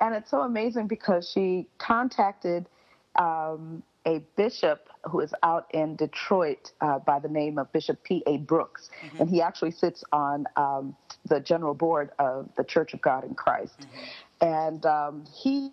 And 0.00 0.14
it's 0.14 0.30
so 0.30 0.42
amazing 0.42 0.86
because 0.86 1.30
she 1.32 1.66
contacted 1.78 2.68
um, 3.16 3.82
a 4.06 4.22
bishop 4.36 4.88
who 5.04 5.20
is 5.20 5.32
out 5.42 5.66
in 5.72 5.96
Detroit 5.96 6.72
uh, 6.80 6.98
by 6.98 7.18
the 7.18 7.28
name 7.28 7.58
of 7.58 7.72
Bishop 7.72 8.02
P.A. 8.04 8.38
Brooks. 8.38 8.90
Mm-hmm. 9.04 9.22
And 9.22 9.30
he 9.30 9.40
actually 9.40 9.70
sits 9.70 10.04
on 10.12 10.44
um, 10.56 10.94
the 11.24 11.40
general 11.40 11.74
board 11.74 12.10
of 12.18 12.48
the 12.56 12.64
Church 12.64 12.94
of 12.94 13.00
God 13.00 13.24
in 13.24 13.34
Christ. 13.34 13.80
Mm-hmm. 13.80 14.46
And 14.46 14.86
um, 14.86 15.24
he 15.34 15.72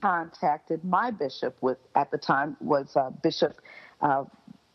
contacted 0.00 0.84
my 0.84 1.10
bishop 1.10 1.56
with 1.60 1.78
at 1.94 2.10
the 2.10 2.18
time 2.18 2.56
was 2.60 2.96
uh, 2.96 3.10
Bishop. 3.22 3.60
Uh, 4.00 4.24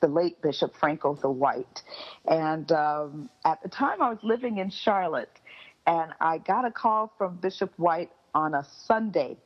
the 0.01 0.07
late 0.07 0.41
Bishop 0.41 0.75
Franco 0.79 1.15
the 1.15 1.29
White. 1.29 1.81
And 2.27 2.71
um, 2.71 3.29
at 3.45 3.63
the 3.63 3.69
time, 3.69 4.01
I 4.01 4.09
was 4.09 4.19
living 4.21 4.57
in 4.57 4.69
Charlotte, 4.69 5.31
and 5.87 6.13
I 6.19 6.37
got 6.39 6.65
a 6.65 6.71
call 6.71 7.11
from 7.17 7.37
Bishop 7.37 7.71
White 7.77 8.11
on 8.33 8.53
a 8.53 8.65
Sunday. 8.85 9.37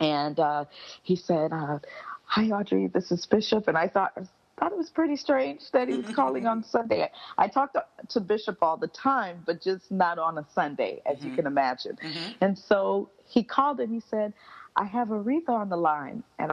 And 0.00 0.38
uh, 0.38 0.64
he 1.02 1.16
said, 1.16 1.52
uh, 1.52 1.78
Hi, 2.24 2.46
Audrey, 2.46 2.88
this 2.88 3.12
is 3.12 3.24
Bishop. 3.26 3.68
And 3.68 3.78
I 3.78 3.88
thought, 3.88 4.12
thought 4.58 4.72
it 4.72 4.78
was 4.78 4.90
pretty 4.90 5.16
strange 5.16 5.60
that 5.72 5.88
he 5.88 5.96
was 5.98 6.14
calling 6.14 6.46
on 6.46 6.64
Sunday. 6.64 7.10
I 7.38 7.48
talked 7.48 7.74
to, 7.74 7.84
to, 8.10 8.20
Bishop 8.20 8.58
all 8.62 8.76
the 8.76 8.88
time, 8.88 9.42
but 9.46 9.62
just 9.62 9.90
not 9.90 10.18
on 10.18 10.38
a 10.38 10.46
Sunday, 10.54 11.02
as 11.06 11.18
mm-hmm. 11.18 11.28
you 11.28 11.36
can 11.36 11.46
imagine. 11.46 11.96
Mm-hmm. 12.02 12.30
And 12.40 12.58
so 12.58 13.10
he 13.26 13.44
called 13.44 13.80
and 13.80 13.92
he 13.92 14.00
said, 14.10 14.32
I 14.76 14.84
have 14.84 15.08
Aretha 15.08 15.50
on 15.50 15.68
the 15.68 15.76
line. 15.76 16.22
And 16.38 16.52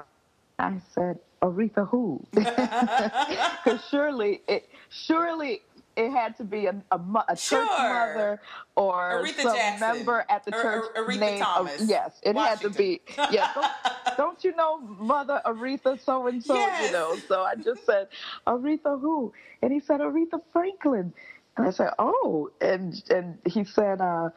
I 0.58 0.82
said, 0.94 1.20
Aretha 1.42 1.88
who? 1.88 2.26
Because 2.34 3.82
surely 3.90 4.42
it 4.48 4.68
surely 4.90 5.62
it 5.96 6.12
had 6.12 6.38
to 6.38 6.44
be 6.44 6.66
a, 6.66 6.76
a, 6.92 6.98
a 7.28 7.36
sure. 7.36 7.66
church 7.66 7.70
mother 7.78 8.42
or 8.76 9.22
Aretha 9.24 9.42
some 9.42 9.56
Jackson. 9.56 9.98
member 9.98 10.26
at 10.30 10.46
the 10.46 10.56
or, 10.56 10.62
church 10.62 10.86
or, 10.96 11.06
Aretha 11.06 11.20
name. 11.20 11.42
Thomas. 11.42 11.82
Of, 11.82 11.90
yes, 11.90 12.20
it 12.24 12.36
Washington. 12.36 12.70
had 12.70 12.74
to 12.74 12.78
be. 12.78 13.02
Yeah, 13.32 13.52
don't, 13.54 14.18
don't 14.18 14.44
you 14.44 14.56
know 14.56 14.80
Mother 14.80 15.42
Aretha 15.46 16.04
so 16.04 16.28
and 16.28 16.44
so? 16.44 16.56
You 16.56 16.92
know, 16.92 17.18
so 17.28 17.42
I 17.44 17.56
just 17.56 17.86
said 17.86 18.08
Aretha 18.48 19.00
who, 19.00 19.34
and 19.62 19.72
he 19.72 19.80
said 19.80 20.00
Aretha 20.00 20.42
Franklin, 20.52 21.14
and 21.58 21.68
I 21.68 21.72
said 21.72 21.92
oh, 22.00 22.50
and 22.62 23.02
and 23.10 23.38
he 23.46 23.64
said 23.64 24.02
uh, 24.02 24.30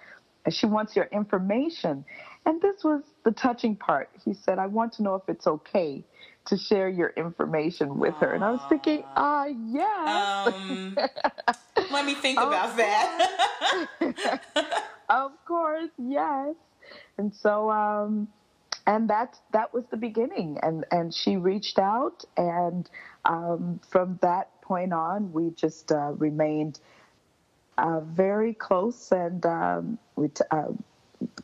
she 0.50 0.66
wants 0.66 0.96
your 0.96 1.06
information, 1.06 2.04
and 2.44 2.60
this 2.60 2.82
was 2.82 3.02
the 3.24 3.32
touching 3.32 3.76
part. 3.76 4.10
He 4.24 4.34
said 4.34 4.58
I 4.58 4.66
want 4.66 4.94
to 4.94 5.02
know 5.02 5.14
if 5.14 5.28
it's 5.28 5.46
okay 5.46 6.04
to 6.46 6.56
share 6.56 6.88
your 6.88 7.12
information 7.16 7.98
with 7.98 8.14
her. 8.14 8.32
And 8.32 8.42
I 8.42 8.50
was 8.50 8.60
thinking, 8.68 9.04
ah, 9.16 9.42
uh, 9.42 9.46
yeah. 9.46 10.44
Um, 10.46 10.96
let 11.90 12.04
me 12.04 12.14
think 12.14 12.38
about 12.38 12.76
that. 12.76 14.40
of 15.08 15.32
course, 15.46 15.90
yes. 15.98 16.54
And 17.18 17.34
so, 17.34 17.70
um, 17.70 18.28
and 18.86 19.08
that 19.10 19.38
that 19.52 19.72
was 19.72 19.84
the 19.90 19.96
beginning. 19.96 20.58
And 20.62 20.84
and 20.90 21.14
she 21.14 21.36
reached 21.36 21.78
out, 21.78 22.24
and 22.36 22.88
um, 23.24 23.80
from 23.88 24.18
that 24.22 24.60
point 24.62 24.92
on, 24.92 25.32
we 25.32 25.50
just 25.50 25.92
uh, 25.92 26.12
remained 26.16 26.80
uh, 27.78 28.00
very 28.00 28.54
close, 28.54 29.12
and 29.12 29.44
um, 29.46 29.98
we. 30.16 30.28
T- 30.28 30.44
uh, 30.50 30.72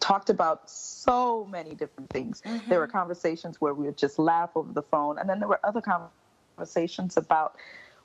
talked 0.01 0.31
about 0.31 0.69
so 0.71 1.45
many 1.47 1.75
different 1.75 2.11
things. 2.11 2.43
Mm-hmm. 2.45 2.69
There 2.69 2.79
were 2.79 2.87
conversations 2.87 3.61
where 3.61 3.75
we 3.75 3.87
would 3.87 3.99
just 3.99 4.19
laugh 4.19 4.51
over 4.55 4.73
the 4.73 4.83
phone, 4.83 5.19
and 5.19 5.29
then 5.29 5.39
there 5.41 5.49
were 5.49 5.61
other 5.65 5.81
conversations 5.81 7.17
about 7.17 7.57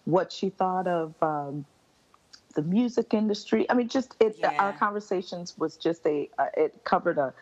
what 0.06 0.32
she 0.32 0.50
thought 0.50 0.88
of 0.88 1.14
um, 1.22 1.66
the 2.56 2.62
music 2.62 3.14
industry. 3.14 3.70
I 3.70 3.74
mean, 3.74 3.88
just 3.88 4.16
it. 4.20 4.36
Yeah. 4.38 4.56
Our 4.60 4.74
conversations 4.74 5.58
was 5.58 5.78
just 5.78 6.06
a. 6.06 6.30
Uh, 6.38 6.46
it 6.58 6.84
covered 6.84 7.18
a, 7.18 7.34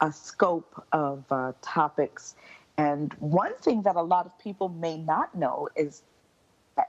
a 0.00 0.12
scope 0.12 0.84
of 0.92 1.24
uh, 1.30 1.52
topics, 1.62 2.34
and 2.76 3.12
one 3.20 3.56
thing 3.58 3.82
that 3.82 3.96
a 3.96 4.02
lot 4.02 4.26
of 4.26 4.38
people 4.38 4.68
may 4.68 4.98
not 4.98 5.34
know 5.34 5.68
is 5.76 6.02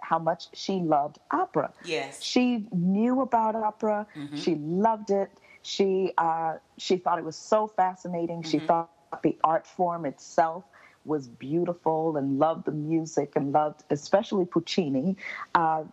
how 0.01 0.19
much 0.19 0.47
she 0.53 0.73
loved 0.73 1.17
opera. 1.31 1.73
Yes. 1.83 2.21
She 2.21 2.67
knew 2.71 3.21
about 3.21 3.55
opera. 3.55 4.05
Mm-hmm. 4.15 4.37
She 4.37 4.55
loved 4.55 5.09
it. 5.09 5.31
She 5.69 6.13
uh, 6.17 6.55
she 6.77 6.97
thought 6.97 7.19
it 7.19 7.25
was 7.25 7.35
so 7.35 7.67
fascinating. 7.67 8.41
Mm-hmm. 8.41 8.49
She 8.49 8.59
thought 8.59 8.89
the 9.21 9.37
art 9.43 9.67
form 9.67 10.05
itself 10.05 10.63
was 11.05 11.27
beautiful 11.27 12.17
and 12.17 12.39
loved 12.39 12.65
the 12.65 12.71
music 12.71 13.33
and 13.35 13.51
loved 13.51 13.83
especially 13.91 14.45
Puccini. 14.45 15.15
Uh, 15.53 15.83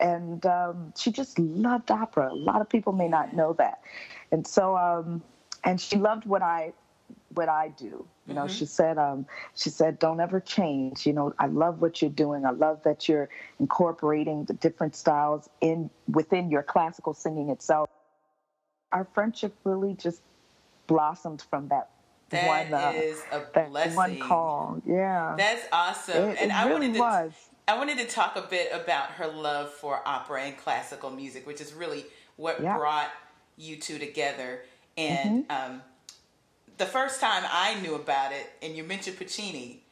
and 0.00 0.46
um, 0.46 0.94
she 0.96 1.12
just 1.12 1.38
loved 1.38 1.90
opera. 1.90 2.32
A 2.32 2.34
lot 2.34 2.62
of 2.62 2.68
people 2.70 2.94
may 2.94 3.08
not 3.08 3.36
know 3.36 3.52
that. 3.54 3.82
And 4.32 4.46
so, 4.46 4.74
um, 4.74 5.22
and 5.64 5.78
she 5.78 5.96
loved 5.96 6.24
what 6.24 6.40
I 6.40 6.72
what 7.34 7.48
I 7.48 7.68
do. 7.68 8.06
You 8.26 8.34
know, 8.34 8.42
mm-hmm. 8.44 8.54
she 8.54 8.64
said, 8.64 8.96
um, 8.96 9.26
she 9.54 9.68
said, 9.70 9.98
don't 9.98 10.20
ever 10.20 10.40
change. 10.40 11.06
You 11.06 11.12
know, 11.12 11.34
I 11.38 11.46
love 11.46 11.82
what 11.82 12.00
you're 12.00 12.10
doing. 12.10 12.46
I 12.46 12.50
love 12.52 12.82
that 12.84 13.08
you're 13.08 13.28
incorporating 13.58 14.44
the 14.44 14.54
different 14.54 14.96
styles 14.96 15.50
in 15.60 15.90
within 16.08 16.50
your 16.50 16.62
classical 16.62 17.12
singing 17.12 17.50
itself 17.50 17.89
our 18.92 19.04
friendship 19.14 19.54
really 19.64 19.94
just 19.94 20.22
blossomed 20.86 21.42
from 21.48 21.68
that 21.68 21.90
that 22.30 22.70
one, 22.70 22.80
uh, 22.80 22.92
is 22.94 23.22
a 23.32 23.40
blessing. 23.68 23.96
one 23.96 24.18
call. 24.18 24.82
Yeah, 24.86 25.34
that's 25.36 25.66
awesome. 25.72 26.30
It, 26.30 26.38
and 26.40 26.50
it 26.50 26.54
I 26.54 26.68
really 26.68 26.88
wanted 26.88 26.94
to, 26.94 27.00
was. 27.00 27.32
I 27.68 27.78
wanted 27.78 27.98
to 27.98 28.06
talk 28.06 28.36
a 28.36 28.42
bit 28.42 28.70
about 28.72 29.10
her 29.12 29.26
love 29.26 29.70
for 29.70 30.00
opera 30.06 30.42
and 30.42 30.56
classical 30.56 31.10
music, 31.10 31.46
which 31.46 31.60
is 31.60 31.72
really 31.72 32.06
what 32.36 32.60
yeah. 32.60 32.76
brought 32.76 33.10
you 33.56 33.76
two 33.76 33.98
together. 33.98 34.60
And 34.96 35.46
mm-hmm. 35.46 35.72
um, 35.72 35.82
the 36.78 36.86
first 36.86 37.20
time 37.20 37.44
I 37.50 37.80
knew 37.80 37.94
about 37.94 38.32
it, 38.32 38.50
and 38.62 38.76
you 38.76 38.84
mentioned 38.84 39.18
Puccini, 39.18 39.82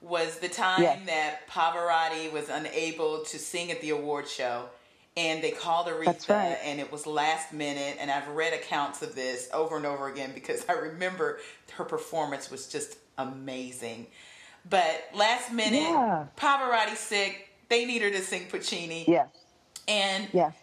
was 0.00 0.38
the 0.38 0.48
time 0.48 0.82
Yes. 0.82 1.00
that 1.06 1.48
Pavarotti 1.48 2.30
was 2.30 2.48
unable 2.48 3.24
to 3.24 3.38
sing 3.38 3.70
at 3.70 3.80
the 3.80 3.90
award 3.90 4.28
show. 4.28 4.68
And 5.16 5.44
they 5.44 5.52
called 5.52 5.86
Aretha, 5.86 6.28
right. 6.28 6.58
and 6.64 6.80
it 6.80 6.90
was 6.90 7.06
last 7.06 7.52
minute. 7.52 7.98
And 8.00 8.10
I've 8.10 8.26
read 8.28 8.52
accounts 8.52 9.00
of 9.00 9.14
this 9.14 9.48
over 9.52 9.76
and 9.76 9.86
over 9.86 10.08
again 10.08 10.32
because 10.34 10.64
I 10.68 10.72
remember 10.72 11.38
her 11.74 11.84
performance 11.84 12.50
was 12.50 12.66
just 12.66 12.96
amazing. 13.16 14.08
But 14.68 15.04
last 15.14 15.52
minute, 15.52 15.82
Yeah. 15.82 16.26
Pavarotti 16.36 16.96
sick. 16.96 17.48
They 17.68 17.84
need 17.84 18.02
her 18.02 18.10
to 18.10 18.20
sing 18.22 18.46
Puccini. 18.50 19.04
Yes. 19.06 19.28
And 19.86 20.28
Yes. 20.32 20.54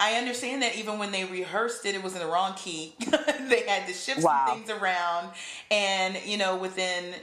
I 0.00 0.14
understand 0.14 0.62
that 0.62 0.76
even 0.76 0.98
when 0.98 1.10
they 1.12 1.24
rehearsed 1.24 1.84
it, 1.84 1.94
it 1.94 2.02
was 2.02 2.14
in 2.14 2.20
the 2.20 2.26
wrong 2.26 2.54
key. 2.54 2.94
they 3.00 3.64
had 3.66 3.86
to 3.88 3.92
shift 3.92 4.22
Wow. 4.22 4.46
some 4.48 4.58
things 4.64 4.70
around. 4.70 5.30
And, 5.70 6.16
you 6.24 6.38
know, 6.38 6.56
within 6.56 7.14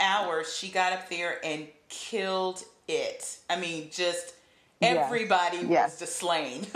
hours, 0.00 0.54
she 0.54 0.68
got 0.68 0.92
up 0.92 1.08
there 1.08 1.38
and 1.44 1.68
killed 1.88 2.64
it. 2.88 3.38
I 3.48 3.58
mean, 3.58 3.88
just. 3.92 4.34
Everybody 4.84 5.58
Yes. 5.58 5.92
was 5.92 5.98
just 6.00 6.16
slain 6.16 6.66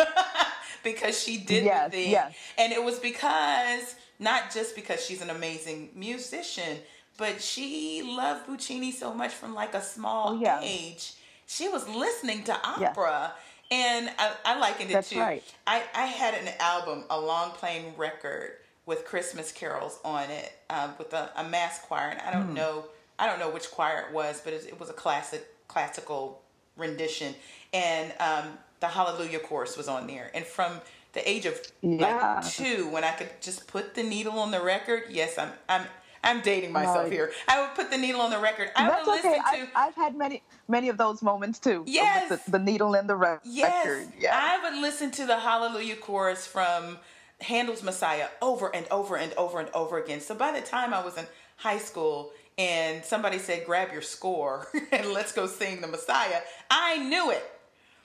because 0.83 1.21
she 1.23 1.39
did 1.39 1.65
Yes, 1.65 1.91
the 1.91 1.97
thing. 1.97 2.11
yes. 2.11 2.35
And 2.57 2.73
it 2.73 2.83
was 2.83 2.99
because, 2.99 3.95
not 4.19 4.53
just 4.53 4.75
because 4.75 5.05
she's 5.05 5.23
an 5.23 5.31
amazing 5.31 5.91
musician, 5.95 6.79
but 7.17 7.43
she 7.43 8.03
loved 8.05 8.47
Puccini 8.47 8.93
so 8.93 9.13
much 9.13 9.33
from 9.33 9.55
like 9.55 9.75
a 9.75 9.83
small 9.83 10.31
Oh, 10.31 10.41
yeah. 10.41 10.61
age. 10.63 11.15
She 11.47 11.69
was 11.69 11.89
listening 11.89 12.45
to 12.45 12.55
opera. 12.55 13.33
And 13.71 14.11
I, 14.19 14.33
I 14.47 14.59
likened 14.59 14.91
it 14.91 14.95
That's 14.95 15.11
to 15.11 15.19
right. 15.21 15.43
I, 15.67 15.83
I 15.95 16.07
had 16.07 16.33
an 16.35 16.49
album, 16.59 17.05
a 17.11 17.21
long 17.21 17.51
playing 17.51 17.95
record 17.99 18.53
with 18.87 19.05
Christmas 19.05 19.53
carols 19.53 19.99
on 20.07 20.31
it, 20.31 20.51
uh, 20.71 20.89
with 20.97 21.13
a, 21.13 21.31
a 21.37 21.45
mass 21.45 21.79
choir, 21.81 22.09
and 22.09 22.21
I 22.23 22.31
don't 22.33 22.55
know, 22.55 22.87
I 23.19 23.27
don't 23.27 23.39
know 23.39 23.51
which 23.51 23.71
choir 23.71 24.07
it 24.09 24.15
was, 24.15 24.41
but 24.43 24.55
it, 24.55 24.65
it 24.69 24.81
was 24.81 24.89
a 24.89 24.95
classic 24.95 25.47
classical 25.69 26.41
rendition, 26.79 27.35
and 27.73 28.13
um, 28.21 28.45
the 28.81 28.87
Hallelujah 28.87 29.41
chorus 29.41 29.77
was 29.77 29.89
on 29.89 30.07
there, 30.07 30.31
and 30.35 30.45
from 30.47 30.81
the 31.13 31.29
age 31.29 31.47
of 31.47 31.61
Yeah. 31.83 32.37
like 32.43 32.47
two, 32.53 32.89
when 32.89 33.05
I 33.05 33.13
could 33.13 33.31
just 33.41 33.67
put 33.67 33.95
the 33.95 34.03
needle 34.03 34.39
on 34.39 34.51
the 34.51 34.61
record, 34.63 35.05
yes, 35.11 35.37
I'm 35.39 35.51
I'm 35.69 35.85
I'm 36.25 36.41
dating 36.41 36.73
myself 36.73 37.05
Right. 37.05 37.13
here. 37.13 37.33
I 37.49 37.61
would 37.61 37.75
put 37.77 37.91
the 37.91 37.97
needle 37.97 38.21
on 38.21 38.31
the 38.31 38.39
record. 38.39 38.71
I 38.77 38.89
That's 38.89 39.07
would 39.07 39.19
okay. 39.21 39.29
listen 39.29 39.45
to. 39.45 39.61
I've, 39.63 39.69
I've 39.75 39.95
had 39.95 40.17
many 40.17 40.43
many 40.69 40.89
of 40.89 40.97
those 40.99 41.23
moments 41.23 41.59
too. 41.59 41.81
with 41.81 41.89
Yes. 41.91 42.29
The, 42.45 42.51
the 42.53 42.59
needle 42.59 42.95
in 42.95 43.07
the 43.07 43.17
re- 43.17 43.39
Yes, 43.45 43.87
record. 43.87 44.13
Yeah. 44.19 44.39
I 44.41 44.63
would 44.71 44.81
listen 44.81 45.11
to 45.13 45.27
the 45.27 45.39
Hallelujah 45.39 45.97
chorus 45.97 46.47
from 46.47 46.99
Handel's 47.41 47.83
Messiah 47.85 48.29
over 48.43 48.75
and 48.75 48.87
over 48.91 49.17
and 49.17 49.33
over 49.35 49.61
and 49.61 49.71
over 49.75 49.97
again. 49.99 50.21
So 50.21 50.35
by 50.35 50.51
the 50.53 50.61
time 50.61 50.93
I 50.93 51.05
was 51.05 51.17
in 51.17 51.27
high 51.57 51.79
school 51.79 52.33
and 52.59 53.05
somebody 53.05 53.39
said, 53.39 53.65
"Grab 53.65 53.93
your 53.93 54.03
score 54.03 54.69
and 54.93 55.13
let's 55.13 55.33
go 55.33 55.47
sing 55.47 55.81
the 55.81 55.87
Messiah," 55.89 56.41
I 56.71 56.99
knew 56.99 57.31
it. 57.31 57.45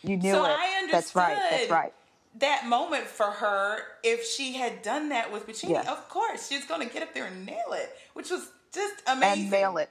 you 0.01 0.17
knew 0.17 0.31
so 0.31 0.45
it. 0.45 0.49
I 0.49 0.77
understood 0.79 0.91
That's 0.93 1.15
right. 1.15 1.37
That's 1.51 1.69
right. 1.71 1.93
that 2.39 2.65
moment 2.67 3.05
for 3.05 3.25
her. 3.31 3.79
If 4.03 4.25
she 4.25 4.53
had 4.53 4.81
done 4.81 5.09
that 5.09 5.31
with 5.31 5.45
Puccini, 5.45 5.73
Yes. 5.73 5.87
of 5.87 6.07
course 6.09 6.47
she's 6.49 6.65
going 6.65 6.87
to 6.87 6.93
get 6.93 7.03
up 7.03 7.13
there 7.13 7.25
and 7.25 7.45
nail 7.45 7.73
it, 7.73 7.89
which 8.13 8.29
was 8.29 8.49
just 8.73 8.95
amazing. 9.07 9.43
And 9.43 9.51
nail 9.51 9.77
it. 9.77 9.89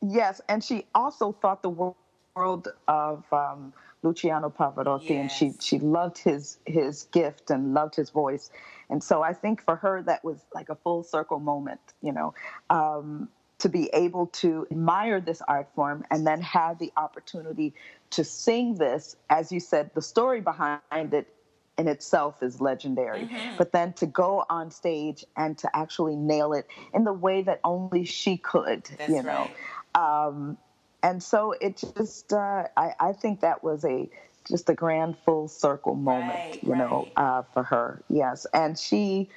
Yes, 0.00 0.40
and 0.48 0.62
she 0.64 0.86
also 0.94 1.32
thought 1.40 1.62
the 1.62 1.94
world 2.36 2.68
of 2.88 3.24
um, 3.32 3.72
Luciano 4.02 4.50
Pavarotti, 4.50 5.12
and 5.12 5.30
she 5.30 5.52
she 5.60 5.78
loved 5.78 6.18
his 6.18 6.58
his 6.66 7.04
gift 7.12 7.50
and 7.50 7.72
loved 7.74 7.94
his 7.94 8.10
voice, 8.10 8.50
and 8.90 9.02
so 9.02 9.22
I 9.22 9.32
think 9.32 9.62
for 9.62 9.76
her 9.76 10.02
that 10.02 10.24
was 10.24 10.44
like 10.54 10.68
a 10.70 10.74
full 10.74 11.04
circle 11.04 11.38
moment, 11.38 11.80
you 12.02 12.12
know, 12.12 12.34
um, 12.70 13.28
to 13.62 13.68
be 13.68 13.88
able 13.92 14.26
to 14.26 14.66
admire 14.72 15.20
this 15.20 15.40
art 15.46 15.68
form 15.76 16.04
and 16.10 16.26
then 16.26 16.40
have 16.40 16.80
the 16.80 16.92
opportunity 16.96 17.72
to 18.10 18.24
sing 18.24 18.74
this, 18.74 19.14
as 19.30 19.52
you 19.52 19.60
said, 19.60 19.92
the 19.94 20.02
story 20.02 20.40
behind 20.40 20.80
it 21.14 21.32
in 21.78 21.86
itself 21.86 22.42
is 22.42 22.60
legendary. 22.60 23.20
Mm-hmm. 23.20 23.56
But 23.56 23.70
then 23.70 23.92
to 23.94 24.06
go 24.06 24.44
on 24.50 24.72
stage 24.72 25.24
and 25.36 25.56
to 25.58 25.76
actually 25.76 26.16
nail 26.16 26.54
it 26.54 26.66
in 26.92 27.04
the 27.04 27.12
way 27.12 27.42
that 27.42 27.60
only 27.62 28.04
she 28.04 28.36
could, 28.36 28.84
That's 28.98 29.08
you 29.08 29.22
know. 29.22 29.48
right. 29.94 30.26
Um, 30.26 30.58
and 31.04 31.22
so 31.22 31.52
it 31.52 31.80
just, 31.96 32.32
uh, 32.32 32.64
I, 32.76 32.94
I 32.98 33.12
think 33.12 33.42
that 33.42 33.62
was 33.62 33.84
a 33.84 34.10
just 34.44 34.68
a 34.70 34.74
grand 34.74 35.16
full 35.24 35.46
circle 35.46 35.94
moment, 35.94 36.34
Right, 36.34 36.64
you 36.64 36.74
know, 36.74 37.06
uh, 37.14 37.42
for 37.54 37.62
her. 37.62 38.02
Yes, 38.08 38.44
and 38.52 38.76
she. 38.76 39.30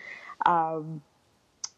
Um, 0.47 1.03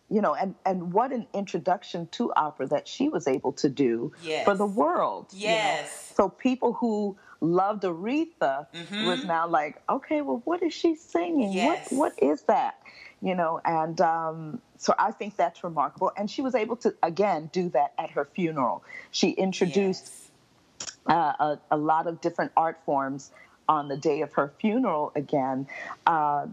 you 0.09 0.21
know, 0.21 0.33
and, 0.35 0.55
and 0.65 0.93
what 0.93 1.11
an 1.11 1.27
introduction 1.33 2.07
to 2.13 2.31
opera 2.33 2.67
that 2.67 2.87
she 2.87 3.09
was 3.09 3.27
able 3.27 3.51
to 3.53 3.69
do 3.69 4.13
Yes. 4.23 4.45
for 4.45 4.55
the 4.55 4.65
world. 4.65 5.27
you 5.33 5.47
know. 5.47 5.53
Yes. 5.53 6.13
So 6.15 6.29
people 6.29 6.73
who 6.73 7.17
loved 7.41 7.83
Aretha 7.83 8.67
was 9.05 9.23
now 9.25 9.47
like, 9.47 9.81
okay, 9.89 10.21
well, 10.21 10.41
what 10.45 10.63
is 10.63 10.73
she 10.73 10.95
singing? 10.95 11.49
Mm-hmm. 11.49 11.57
Yes. 11.57 11.91
What 11.91 12.13
what 12.17 12.23
is 12.31 12.41
that? 12.43 12.79
You 13.21 13.35
know, 13.35 13.59
and 13.65 13.99
um, 14.01 14.61
so 14.77 14.93
I 14.97 15.11
think 15.11 15.35
that's 15.37 15.63
remarkable. 15.63 16.11
And 16.15 16.29
she 16.29 16.41
was 16.41 16.55
able 16.55 16.75
to 16.77 16.93
again 17.03 17.49
do 17.51 17.69
that 17.69 17.93
at 17.97 18.11
her 18.11 18.25
funeral. 18.25 18.83
She 19.11 19.31
introduced 19.31 20.05
Yes. 20.05 20.97
uh, 21.07 21.33
a, 21.39 21.59
a 21.71 21.77
lot 21.77 22.07
of 22.07 22.21
different 22.21 22.51
art 22.55 22.79
forms 22.85 23.31
on 23.69 23.87
the 23.89 23.97
day 23.97 24.21
of 24.21 24.33
her 24.33 24.53
funeral 24.61 25.11
again 25.15 25.67
uh, 26.05 26.45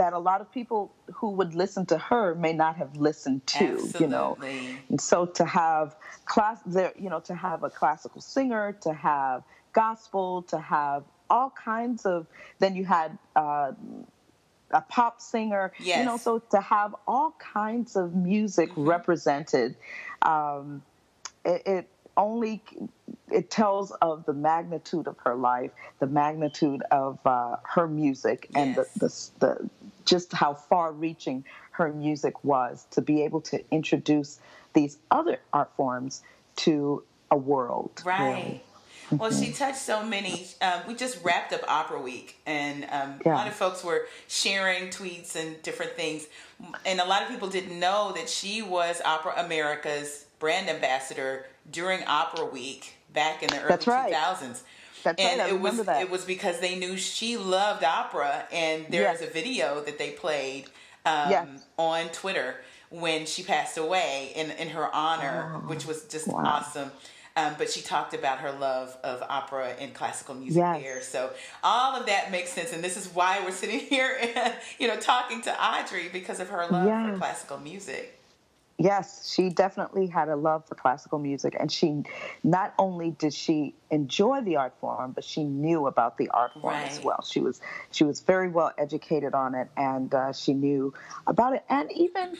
that 0.00 0.14
a 0.14 0.18
lot 0.18 0.40
of 0.40 0.50
people 0.50 0.94
who 1.16 1.28
would 1.32 1.54
listen 1.54 1.84
to 1.84 1.98
her 1.98 2.34
may 2.34 2.54
not 2.54 2.74
have 2.76 2.96
listened 2.96 3.46
to 3.46 3.64
you 4.00 4.06
know 4.08 4.38
and 4.88 4.98
so 5.00 5.26
to 5.26 5.44
have 5.44 5.94
class 6.24 6.58
there 6.64 6.92
you 6.98 7.10
know 7.10 7.20
to 7.20 7.34
have 7.34 7.62
a 7.64 7.68
classical 7.68 8.22
singer 8.22 8.72
to 8.80 8.94
have 8.94 9.42
gospel 9.74 10.40
to 10.42 10.58
have 10.58 11.04
all 11.28 11.50
kinds 11.50 12.06
of 12.06 12.26
then 12.60 12.74
you 12.74 12.84
had 12.86 13.18
uh, 13.36 13.72
a 14.70 14.80
pop 14.88 15.20
singer 15.20 15.70
you 16.00 16.04
know 16.06 16.16
so 16.16 16.38
to 16.38 16.60
have 16.62 16.96
all 17.06 17.36
kinds 17.38 17.94
of 17.94 18.14
music 18.14 18.70
Mm-hmm. 18.70 18.88
represented 18.88 19.76
um, 20.22 20.82
it, 21.44 21.62
it 21.66 21.90
only 22.16 22.62
it 23.30 23.50
tells 23.50 23.92
of 24.02 24.26
the 24.26 24.32
magnitude 24.34 25.06
of 25.06 25.16
her 25.24 25.34
life, 25.36 25.70
the 26.00 26.06
magnitude 26.06 26.82
of 26.90 27.18
uh, 27.24 27.56
her 27.64 27.86
music, 27.86 28.50
and 28.54 28.76
Yes. 28.76 28.88
the, 28.98 29.08
the 29.40 29.46
the 29.46 29.70
just 30.04 30.32
how 30.32 30.54
far-reaching 30.54 31.44
her 31.72 31.92
music 31.92 32.44
was 32.44 32.86
to 32.90 33.00
be 33.00 33.22
able 33.22 33.40
to 33.40 33.62
introduce 33.70 34.38
these 34.72 34.98
other 35.10 35.38
art 35.52 35.70
forms 35.76 36.22
to 36.56 37.02
a 37.30 37.36
world. 37.36 38.02
Right. 38.04 38.34
really. 38.34 38.62
Well, 39.12 39.32
she 39.32 39.52
touched 39.52 39.78
so 39.78 40.04
many. 40.04 40.46
Um, 40.62 40.82
we 40.86 40.94
just 40.94 41.24
wrapped 41.24 41.52
up 41.52 41.62
Opera 41.66 42.00
Week, 42.00 42.38
and 42.46 42.86
um, 42.90 43.20
a 43.24 43.28
lot 43.28 43.48
of 43.48 43.54
folks 43.54 43.82
were 43.82 44.06
sharing 44.28 44.88
tweets 44.88 45.34
and 45.34 45.60
different 45.62 45.92
things. 45.92 46.26
And 46.86 47.00
a 47.00 47.04
lot 47.04 47.22
of 47.22 47.28
people 47.28 47.48
didn't 47.48 47.78
know 47.78 48.12
that 48.14 48.28
she 48.28 48.62
was 48.62 49.00
Opera 49.04 49.34
America's 49.44 50.26
brand 50.38 50.68
ambassador 50.68 51.46
during 51.70 52.04
Opera 52.04 52.44
Week 52.44 52.94
back 53.12 53.42
in 53.42 53.48
the 53.48 53.58
early 53.58 53.68
That's 53.68 53.86
right. 53.88 54.12
2000s. 55.00 55.02
That's 55.04 55.20
and 55.22 55.40
right, 55.40 55.50
I 55.50 55.54
it 55.54 55.60
was 55.60 55.82
that. 55.84 56.02
it 56.02 56.10
was 56.10 56.24
because 56.24 56.60
they 56.60 56.76
knew 56.78 56.96
she 56.96 57.36
loved 57.36 57.84
opera, 57.84 58.44
and 58.52 58.86
there's 58.90 59.20
Yes. 59.20 59.28
a 59.28 59.32
video 59.32 59.80
that 59.82 59.98
they 59.98 60.10
played 60.10 60.66
um, 61.06 61.30
Yes. 61.30 61.48
on 61.78 62.08
Twitter 62.10 62.56
when 62.90 63.24
she 63.26 63.42
passed 63.42 63.78
away 63.78 64.32
in 64.34 64.50
in 64.52 64.68
her 64.70 64.94
honor, 64.94 65.60
which 65.66 65.86
was 65.86 66.04
just 66.04 66.28
wow. 66.28 66.42
awesome. 66.44 66.90
Um, 67.36 67.54
but 67.58 67.70
she 67.70 67.80
talked 67.80 68.12
about 68.12 68.38
her 68.40 68.50
love 68.50 68.96
of 69.04 69.22
opera 69.28 69.68
and 69.78 69.94
classical 69.94 70.34
music 70.34 70.58
Yes. 70.58 70.82
there. 70.82 71.00
So 71.00 71.30
all 71.62 71.94
of 71.96 72.06
that 72.06 72.30
makes 72.32 72.50
sense, 72.50 72.72
and 72.72 72.82
this 72.82 72.96
is 72.96 73.06
why 73.14 73.40
we're 73.44 73.52
sitting 73.52 73.78
here, 73.94 74.18
and, 74.36 74.52
you 74.80 74.88
know, 74.88 74.96
talking 74.96 75.40
to 75.42 75.64
Audrey 75.64 76.08
because 76.12 76.40
of 76.40 76.48
her 76.50 76.66
love 76.66 77.10
for 77.12 77.16
classical 77.18 77.58
music. 77.58 78.19
Yes, 78.82 79.30
she 79.30 79.50
definitely 79.50 80.06
had 80.06 80.30
a 80.30 80.36
love 80.36 80.66
for 80.66 80.74
classical 80.74 81.18
music, 81.18 81.54
and 81.60 81.70
she 81.70 82.02
not 82.42 82.72
only 82.78 83.10
did 83.10 83.34
she 83.34 83.74
enjoy 83.90 84.40
the 84.40 84.56
art 84.56 84.72
form, 84.80 85.12
but 85.12 85.22
she 85.22 85.44
knew 85.44 85.86
about 85.86 86.16
the 86.16 86.30
art 86.30 86.52
form 86.62 86.82
as 86.82 86.98
well. 87.02 87.22
She 87.22 87.40
was 87.40 87.60
she 87.90 88.04
was 88.04 88.20
very 88.22 88.48
well 88.48 88.72
educated 88.78 89.34
on 89.34 89.54
it, 89.54 89.68
and 89.76 90.14
uh, 90.14 90.32
she 90.32 90.54
knew 90.54 90.94
about 91.26 91.54
it, 91.56 91.64
and 91.68 91.92
even 91.92 92.38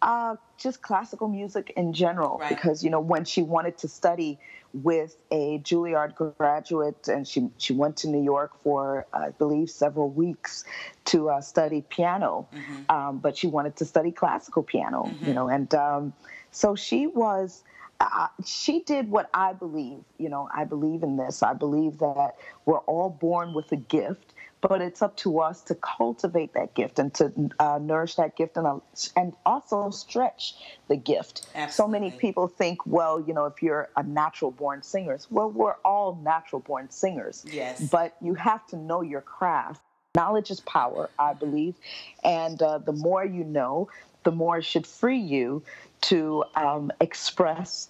uh, 0.00 0.36
just 0.60 0.82
classical 0.82 1.26
music 1.26 1.72
in 1.76 1.92
general. 1.92 2.38
Right. 2.38 2.48
Because 2.50 2.84
you 2.84 2.90
know 2.90 3.00
when 3.00 3.24
she 3.24 3.42
wanted 3.42 3.78
to 3.78 3.88
study 3.88 4.38
with 4.72 5.16
a 5.32 5.58
Juilliard 5.58 6.14
graduate, 6.14 7.08
and 7.08 7.26
she 7.26 7.50
she 7.58 7.72
went 7.72 7.96
to 7.98 8.08
New 8.08 8.22
York 8.22 8.52
for 8.62 9.06
I 9.12 9.30
believe 9.30 9.70
several 9.70 10.10
weeks 10.10 10.64
to 11.06 11.30
uh, 11.30 11.40
study 11.40 11.84
piano, 11.88 12.46
um, 12.88 13.18
but 13.18 13.36
she 13.36 13.46
wanted 13.46 13.76
to 13.76 13.84
study 13.84 14.12
classical 14.12 14.62
piano, 14.62 15.10
you 15.22 15.34
know, 15.34 15.48
and 15.48 15.74
um, 15.74 16.12
so 16.52 16.76
she 16.76 17.06
was 17.06 17.64
uh, 18.00 18.28
she 18.44 18.80
did 18.80 19.10
what 19.10 19.28
I 19.34 19.52
believe. 19.52 19.98
You 20.18 20.28
know, 20.28 20.48
I 20.54 20.64
believe 20.64 21.02
in 21.02 21.16
this. 21.16 21.42
I 21.42 21.52
believe 21.52 21.98
that 21.98 22.36
we're 22.64 22.78
all 22.80 23.10
born 23.10 23.52
with 23.52 23.70
a 23.72 23.76
gift, 23.76 24.34
but 24.60 24.80
it's 24.82 25.00
up 25.02 25.16
to 25.16 25.40
us 25.40 25.62
to 25.62 25.74
cultivate 25.74 26.52
that 26.54 26.74
gift 26.74 26.98
and 26.98 27.12
to 27.14 27.32
uh, 27.58 27.78
nourish 27.80 28.16
that 28.16 28.36
gift 28.36 28.56
and, 28.56 28.66
uh, 28.66 28.78
and 29.16 29.32
also 29.46 29.90
stretch 29.90 30.54
the 30.88 30.96
gift. 30.96 31.46
Absolutely. 31.54 31.72
So 31.72 31.88
many 31.88 32.10
people 32.10 32.46
think, 32.48 32.84
well, 32.86 33.20
you 33.20 33.32
know, 33.32 33.46
if 33.46 33.62
you're 33.62 33.88
a 33.96 34.02
natural 34.02 34.50
born 34.50 34.82
singer, 34.82 35.18
well, 35.30 35.50
we're 35.50 35.76
all 35.84 36.20
natural 36.22 36.60
born 36.60 36.90
singers. 36.90 37.44
Yes. 37.50 37.80
But 37.88 38.16
you 38.20 38.34
have 38.34 38.66
to 38.68 38.76
know 38.76 39.00
your 39.02 39.20
craft. 39.22 39.80
Knowledge 40.14 40.50
is 40.50 40.60
power, 40.60 41.08
I 41.18 41.34
believe. 41.34 41.76
And 42.24 42.60
uh, 42.60 42.78
the 42.78 42.92
more 42.92 43.24
you 43.24 43.44
know, 43.44 43.88
the 44.24 44.32
more 44.32 44.58
it 44.58 44.64
should 44.64 44.86
free 44.86 45.18
you 45.20 45.62
to 46.02 46.44
um, 46.54 46.90
express 47.00 47.88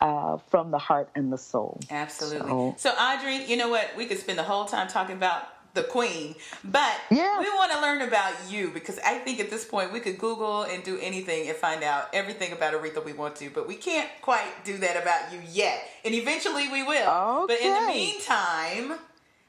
uh, 0.00 0.36
from 0.50 0.70
the 0.70 0.78
heart 0.78 1.08
and 1.14 1.32
the 1.32 1.38
soul. 1.38 1.80
Absolutely. 1.90 2.50
So- 2.50 2.74
So, 2.78 2.90
Audrey, 2.90 3.44
you 3.44 3.56
know 3.56 3.68
what? 3.68 3.90
We 3.96 4.06
could 4.06 4.18
spend 4.18 4.38
the 4.38 4.42
whole 4.44 4.64
time 4.66 4.86
talking 4.88 5.16
about 5.16 5.44
the 5.74 5.82
queen, 5.82 6.34
but 6.64 6.92
Yeah. 7.10 7.38
we 7.40 7.48
want 7.50 7.72
to 7.72 7.80
learn 7.80 8.02
about 8.02 8.34
you 8.50 8.68
because 8.70 8.98
I 8.98 9.18
think 9.18 9.40
at 9.40 9.48
this 9.48 9.64
point 9.64 9.90
we 9.92 10.00
could 10.00 10.18
Google 10.18 10.62
and 10.64 10.84
do 10.84 10.98
anything 11.00 11.48
and 11.48 11.56
find 11.56 11.82
out 11.82 12.08
everything 12.12 12.52
about 12.52 12.74
Aretha 12.74 13.02
we 13.04 13.14
want 13.14 13.36
to, 13.36 13.48
but 13.50 13.66
we 13.66 13.76
can't 13.76 14.10
quite 14.20 14.64
do 14.64 14.76
that 14.78 15.00
about 15.00 15.32
you 15.32 15.40
yet. 15.50 15.82
And 16.04 16.14
eventually 16.14 16.68
we 16.68 16.82
will. 16.82 17.46
But 17.46 17.58
in 17.60 17.72
the 17.72 17.86
meantime, 17.88 18.98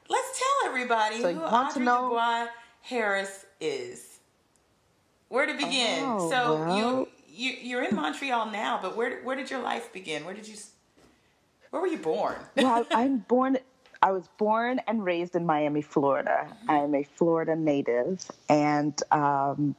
let's 0.08 0.38
tell 0.38 0.68
everybody 0.70 1.20
So 1.20 1.28
who 1.28 1.34
you 1.34 1.40
want 1.40 1.52
to 1.52 1.56
Audrey 1.80 1.84
know- 1.84 2.08
Dubois 2.08 2.46
Harris 2.82 3.44
is. 3.60 4.18
Where 5.28 5.46
to 5.46 5.54
begin? 5.54 6.04
Oh, 6.04 6.30
so 6.30 6.54
well. 6.58 6.76
you 6.78 7.08
you 7.28 7.50
you're 7.60 7.82
in 7.82 7.94
Montreal 7.96 8.50
now, 8.50 8.78
but 8.80 8.96
where 8.96 9.20
where 9.24 9.36
did 9.36 9.50
your 9.50 9.60
life 9.60 9.92
begin? 9.92 10.24
Where 10.24 10.34
did 10.34 10.46
you 10.48 10.54
where 11.70 11.82
were 11.82 11.88
you 11.88 11.98
born? 11.98 12.36
well, 12.56 12.86
I'm 12.92 13.18
born. 13.18 13.58
I 14.04 14.10
was 14.10 14.28
born 14.36 14.82
and 14.86 15.02
raised 15.02 15.34
in 15.34 15.46
Miami, 15.46 15.80
Florida. 15.80 16.46
I 16.68 16.76
am 16.76 16.94
a 16.94 17.04
Florida 17.04 17.56
native, 17.56 18.30
and 18.50 19.02
um, 19.10 19.74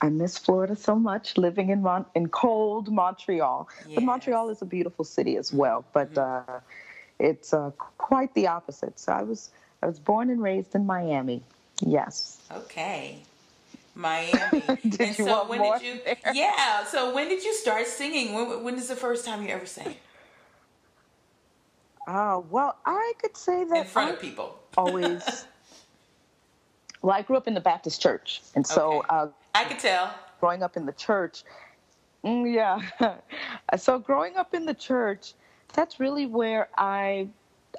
I 0.00 0.08
miss 0.08 0.36
Florida 0.36 0.74
so 0.74 0.96
much. 0.96 1.38
Living 1.38 1.70
in 1.70 1.80
Mon- 1.80 2.06
in 2.16 2.28
cold 2.30 2.90
Montreal, 2.90 3.68
Yes. 3.86 3.94
but 3.94 4.02
Montreal 4.02 4.50
is 4.50 4.60
a 4.60 4.64
beautiful 4.64 5.04
city 5.04 5.36
as 5.36 5.52
well. 5.52 5.84
But 5.92 6.18
uh, 6.18 6.42
it's 7.20 7.54
uh, 7.54 7.70
quite 7.96 8.34
the 8.34 8.48
opposite. 8.48 8.98
So 8.98 9.12
I 9.12 9.22
was 9.22 9.50
I 9.84 9.86
was 9.86 10.00
born 10.00 10.30
and 10.30 10.42
raised 10.42 10.74
in 10.74 10.84
Miami. 10.84 11.40
Yes. 11.80 12.40
Okay. 12.50 13.20
Miami. 13.94 14.62
Did 14.82 15.00
and 15.00 15.18
you 15.18 15.24
so 15.26 15.26
want 15.26 15.48
when 15.48 15.58
more 15.60 15.78
did 15.78 15.86
you 15.86 16.00
there? 16.04 16.34
Yeah, 16.34 16.84
so 16.84 17.14
when 17.14 17.28
did 17.28 17.44
you 17.44 17.54
start 17.54 17.86
singing? 17.86 18.34
When 18.34 18.64
when 18.64 18.74
is 18.78 18.88
the 18.88 18.96
first 18.96 19.24
time 19.24 19.44
you 19.44 19.50
ever 19.50 19.66
sang? 19.66 19.94
Uh, 22.10 22.40
well, 22.50 22.76
I 22.84 23.12
could 23.20 23.36
say 23.36 23.62
that 23.64 23.76
In 23.76 23.84
front 23.84 24.10
I 24.10 24.14
of 24.14 24.20
people. 24.20 24.58
always. 24.76 25.46
well, 27.02 27.16
I 27.16 27.22
grew 27.22 27.36
up 27.36 27.46
in 27.46 27.54
the 27.54 27.60
Baptist 27.60 28.02
church, 28.02 28.42
and 28.56 28.66
so 28.66 28.98
Okay. 28.98 29.06
uh, 29.10 29.26
I 29.54 29.64
could 29.64 29.78
tell. 29.78 30.12
growing 30.40 30.62
up 30.64 30.76
in 30.76 30.86
the 30.86 30.92
church. 30.92 31.44
Mm, 32.24 32.52
yeah. 32.52 33.14
so 33.78 33.98
growing 34.00 34.36
up 34.36 34.54
in 34.54 34.66
the 34.66 34.74
church, 34.74 35.34
that's 35.72 36.00
really 36.00 36.26
where 36.26 36.68
I 36.76 37.28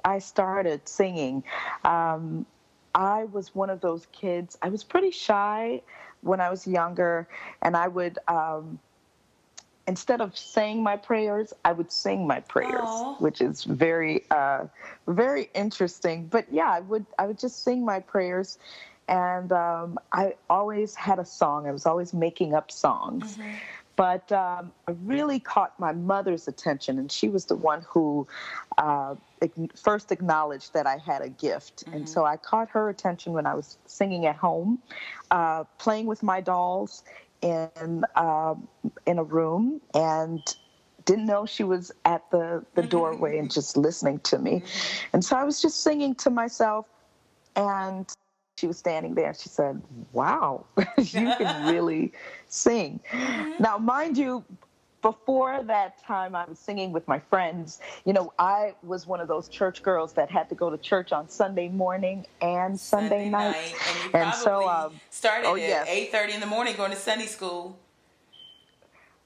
I 0.02 0.18
started 0.20 0.88
singing. 0.88 1.44
Um, 1.84 2.46
I 2.94 3.24
was 3.24 3.54
one 3.54 3.68
of 3.68 3.82
those 3.82 4.06
kids. 4.12 4.56
I 4.62 4.70
was 4.70 4.82
pretty 4.82 5.10
shy 5.10 5.82
when 6.22 6.40
I 6.40 6.48
was 6.48 6.66
younger, 6.66 7.28
and 7.60 7.76
I 7.76 7.88
would. 7.88 8.18
Um, 8.28 8.78
Instead 9.88 10.20
of 10.20 10.36
saying 10.38 10.82
my 10.82 10.96
prayers, 10.96 11.52
I 11.64 11.72
would 11.72 11.90
sing 11.90 12.26
my 12.26 12.40
prayers, 12.40 12.80
Aw. 12.84 13.16
which 13.16 13.40
is 13.40 13.64
very, 13.64 14.24
uh, 14.30 14.66
very 15.08 15.50
interesting. 15.54 16.26
But 16.28 16.46
yeah, 16.52 16.70
I 16.70 16.80
would, 16.80 17.04
I 17.18 17.26
would 17.26 17.38
just 17.38 17.64
sing 17.64 17.84
my 17.84 17.98
prayers, 17.98 18.58
and 19.08 19.50
um, 19.50 19.98
I 20.12 20.34
always 20.48 20.94
had 20.94 21.18
a 21.18 21.24
song. 21.24 21.66
I 21.66 21.72
was 21.72 21.84
always 21.84 22.14
making 22.14 22.54
up 22.54 22.70
songs. 22.70 23.38
But 23.96 24.32
um, 24.32 24.72
I 24.88 24.92
really 25.04 25.38
caught 25.38 25.78
my 25.78 25.92
mother's 25.92 26.48
attention, 26.48 26.98
and 26.98 27.12
she 27.12 27.28
was 27.28 27.44
the 27.44 27.56
one 27.56 27.84
who 27.88 28.26
uh, 28.78 29.16
first 29.74 30.12
acknowledged 30.12 30.72
that 30.72 30.86
I 30.86 30.96
had 30.96 31.22
a 31.22 31.28
gift. 31.28 31.84
And 31.92 32.08
so 32.08 32.24
I 32.24 32.36
caught 32.36 32.70
her 32.70 32.88
attention 32.88 33.32
when 33.32 33.46
I 33.46 33.54
was 33.54 33.76
singing 33.86 34.24
at 34.26 34.36
home, 34.36 34.78
uh, 35.30 35.64
playing 35.78 36.06
with 36.06 36.22
my 36.22 36.40
dolls 36.40 37.04
in 37.42 38.04
uh, 38.14 38.54
in 39.06 39.18
a 39.18 39.24
room, 39.24 39.80
and 39.94 40.40
didn't 41.04 41.26
know 41.26 41.46
she 41.46 41.64
was 41.64 41.92
at 42.04 42.30
the, 42.30 42.64
the 42.74 42.82
mm-hmm. 42.82 42.90
doorway 42.90 43.38
and 43.38 43.50
just 43.50 43.76
listening 43.76 44.20
to 44.20 44.38
me. 44.38 44.60
Mm-hmm. 44.60 45.06
And 45.14 45.24
so 45.24 45.36
I 45.36 45.44
was 45.44 45.60
just 45.60 45.82
singing 45.82 46.14
to 46.16 46.30
myself, 46.30 46.86
and 47.56 48.08
she 48.56 48.66
was 48.66 48.78
standing 48.78 49.14
there. 49.14 49.34
She 49.34 49.48
said, 49.48 49.82
Wow, 50.12 50.66
you 50.96 51.32
can 51.36 51.66
really 51.74 52.12
sing. 52.48 53.00
Mm-hmm. 53.10 53.62
Now, 53.62 53.78
mind 53.78 54.16
you, 54.16 54.44
before 55.02 55.62
that 55.64 56.02
time, 56.02 56.34
I 56.34 56.44
was 56.44 56.58
singing 56.58 56.92
with 56.92 57.06
my 57.06 57.18
friends. 57.18 57.80
You 58.04 58.12
know, 58.12 58.32
I 58.38 58.74
was 58.82 59.06
one 59.06 59.20
of 59.20 59.28
those 59.28 59.48
church 59.48 59.82
girls 59.82 60.12
that 60.14 60.30
had 60.30 60.48
to 60.48 60.54
go 60.54 60.70
to 60.70 60.78
church 60.78 61.12
on 61.12 61.28
Sunday 61.28 61.68
morning 61.68 62.24
and 62.40 62.78
Sunday, 62.78 63.28
night. 63.28 63.56
And 63.56 63.98
you 63.98 64.04
And 64.14 64.30
probably 64.30 64.38
so, 64.38 64.68
um, 64.68 65.00
started 65.10 65.46
oh, 65.48 65.56
at 65.56 65.60
yes. 65.60 65.88
eight 65.88 66.12
thirty 66.12 66.32
in 66.32 66.40
the 66.40 66.46
morning 66.46 66.74
going 66.76 66.92
to 66.92 66.96
Sunday 66.96 67.26
school. 67.26 67.78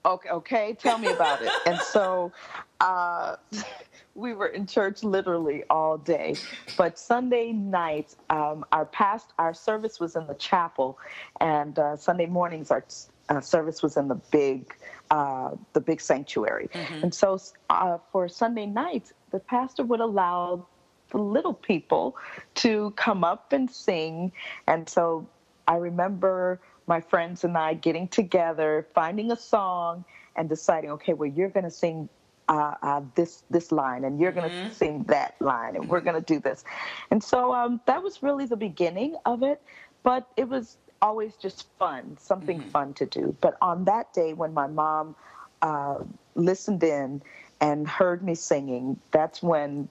Okay, 0.05 0.29
okay, 0.31 0.77
tell 0.79 0.99
me 0.99 1.09
about 1.09 1.43
it. 1.43 1.51
And 1.67 1.79
so 1.81 2.33
uh, 2.81 3.37
we 4.17 4.33
were 4.33 4.49
in 4.49 4.67
church 4.67 5.05
literally 5.05 5.63
all 5.69 5.99
day. 5.99 6.35
But 6.77 6.99
Sunday 6.99 7.53
night, 7.53 8.17
um, 8.31 8.65
our 8.73 8.87
past 8.87 9.33
our 9.39 9.55
service 9.55 10.01
was 10.01 10.17
in 10.17 10.27
the 10.27 10.35
chapel, 10.35 10.99
and 11.41 11.79
uh, 11.79 11.97
Sunday 11.97 12.27
mornings 12.27 12.71
our 12.71 12.85
uh, 13.29 13.41
service 13.41 13.83
was 13.83 13.97
in 13.97 14.09
the 14.09 14.15
big 14.15 14.75
uh, 15.11 15.51
the 15.75 15.81
big 15.81 16.01
sanctuary. 16.01 16.69
And 17.03 17.15
so 17.15 17.39
uh, 17.71 17.99
for 18.11 18.29
Sunday 18.29 18.67
nights, 18.67 19.13
the 19.31 19.39
pastor 19.39 19.85
would 19.85 20.01
allow 20.01 20.67
the 21.11 21.19
little 21.19 21.55
people 21.55 22.17
to 22.55 22.93
come 22.97 23.23
up 23.23 23.53
and 23.53 23.71
sing. 23.71 24.33
And 24.67 24.89
so 24.89 25.29
I 25.69 25.77
remember 25.77 26.61
my 26.87 27.01
friends 27.01 27.45
and 27.45 27.57
I 27.57 27.75
getting 27.75 28.09
together, 28.09 28.87
finding 28.95 29.31
a 29.31 29.37
song, 29.37 30.05
and 30.37 30.49
deciding, 30.49 30.91
okay, 30.93 31.13
well, 31.13 31.29
you're 31.29 31.49
going 31.49 31.65
to 31.65 31.71
sing 31.71 32.09
uh, 32.49 32.75
uh, 32.83 33.01
this 33.15 33.45
this 33.51 33.73
line, 33.73 34.05
and 34.05 34.21
you're 34.21 34.33
going 34.33 34.49
to 34.51 34.75
sing 34.75 35.05
that 35.09 35.35
line, 35.41 35.77
and 35.77 35.89
we're 35.89 36.01
going 36.01 36.15
to 36.17 36.35
do 36.35 36.41
this. 36.41 36.65
And 37.11 37.23
so 37.23 37.53
um, 37.55 37.81
that 37.87 38.03
was 38.03 38.23
really 38.23 38.47
the 38.47 38.57
beginning 38.57 39.17
of 39.25 39.43
it, 39.43 39.61
but 40.03 40.29
it 40.37 40.49
was 40.49 40.77
always 41.03 41.37
just 41.37 41.67
fun, 41.79 42.17
something 42.19 42.61
fun 42.61 42.95
to 42.95 43.07
do. 43.07 43.37
But 43.41 43.57
on 43.61 43.85
that 43.85 44.13
day, 44.13 44.33
when 44.33 44.55
my 44.55 44.67
mom 44.67 45.17
uh, 45.63 45.97
listened 46.35 46.83
in 46.85 47.23
and 47.61 47.87
heard 47.89 48.23
me 48.23 48.35
singing, 48.35 48.99
that's 49.11 49.43
when 49.43 49.89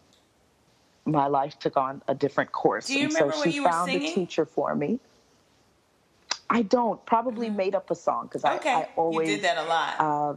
my 1.05 1.27
life 1.27 1.59
took 1.59 1.77
on 1.77 2.01
a 2.07 2.15
different 2.15 2.51
course. 2.51 2.87
Do 2.87 2.93
you 2.93 3.05
and 3.05 3.13
remember 3.13 3.33
so 3.33 3.39
what 3.39 3.49
she 3.51 3.55
you 3.57 3.63
were 3.63 3.69
found 3.69 3.91
singing? 3.91 4.11
a 4.11 4.15
teacher 4.15 4.45
for 4.45 4.75
me. 4.75 4.99
I 6.49 6.61
don't. 6.61 7.03
Probably 7.05 7.49
made 7.49 7.75
up 7.75 7.89
a 7.91 7.95
song 7.95 8.25
because 8.27 8.45
Okay. 8.45 8.71
I, 8.71 8.81
I 8.81 8.87
always 8.95 9.29
you 9.29 9.35
did 9.35 9.43
that 9.45 9.57
a 9.57 9.63
lot. 9.67 9.99
uh, 9.99 10.33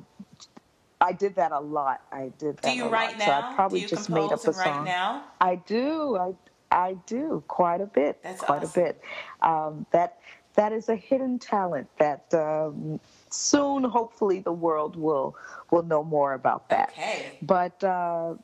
I 1.09 1.13
did 1.13 1.37
that 1.37 1.53
a 1.53 1.61
lot. 1.61 2.03
I 2.13 2.31
did 2.39 2.59
that. 2.59 2.71
do 2.71 2.77
you 2.77 2.85
a 2.85 2.89
write 2.91 3.19
lot. 3.19 3.19
now? 3.19 3.25
So 3.27 3.33
I 3.33 3.55
probably 3.55 3.79
do 3.81 3.83
you 3.85 3.89
just 3.89 4.11
made 4.11 4.31
up 4.31 4.45
a 4.45 4.53
song. 4.53 4.85
now? 4.85 5.25
I 5.41 5.55
do. 5.57 6.17
I 6.19 6.35
I 6.71 6.97
do 7.07 7.43
quite 7.49 7.81
a 7.81 7.87
bit. 7.87 8.23
That's 8.23 8.43
quite 8.43 8.63
awesome. 8.63 8.83
a 8.83 8.85
bit. 8.85 9.01
Um, 9.41 9.87
that 9.93 10.19
that 10.55 10.73
is 10.73 10.91
a 10.91 10.97
hidden 10.97 11.39
talent 11.39 11.89
that 11.99 12.35
um, 12.35 13.01
soon, 13.31 13.85
hopefully, 13.85 14.41
the 14.41 14.53
world 14.53 14.97
will 14.97 15.35
will 15.71 15.85
know 15.85 16.05
more 16.05 16.35
about 16.35 16.69
that. 16.69 16.91
Okay. 16.91 17.39
But 17.41 17.83
uh, 17.83 18.35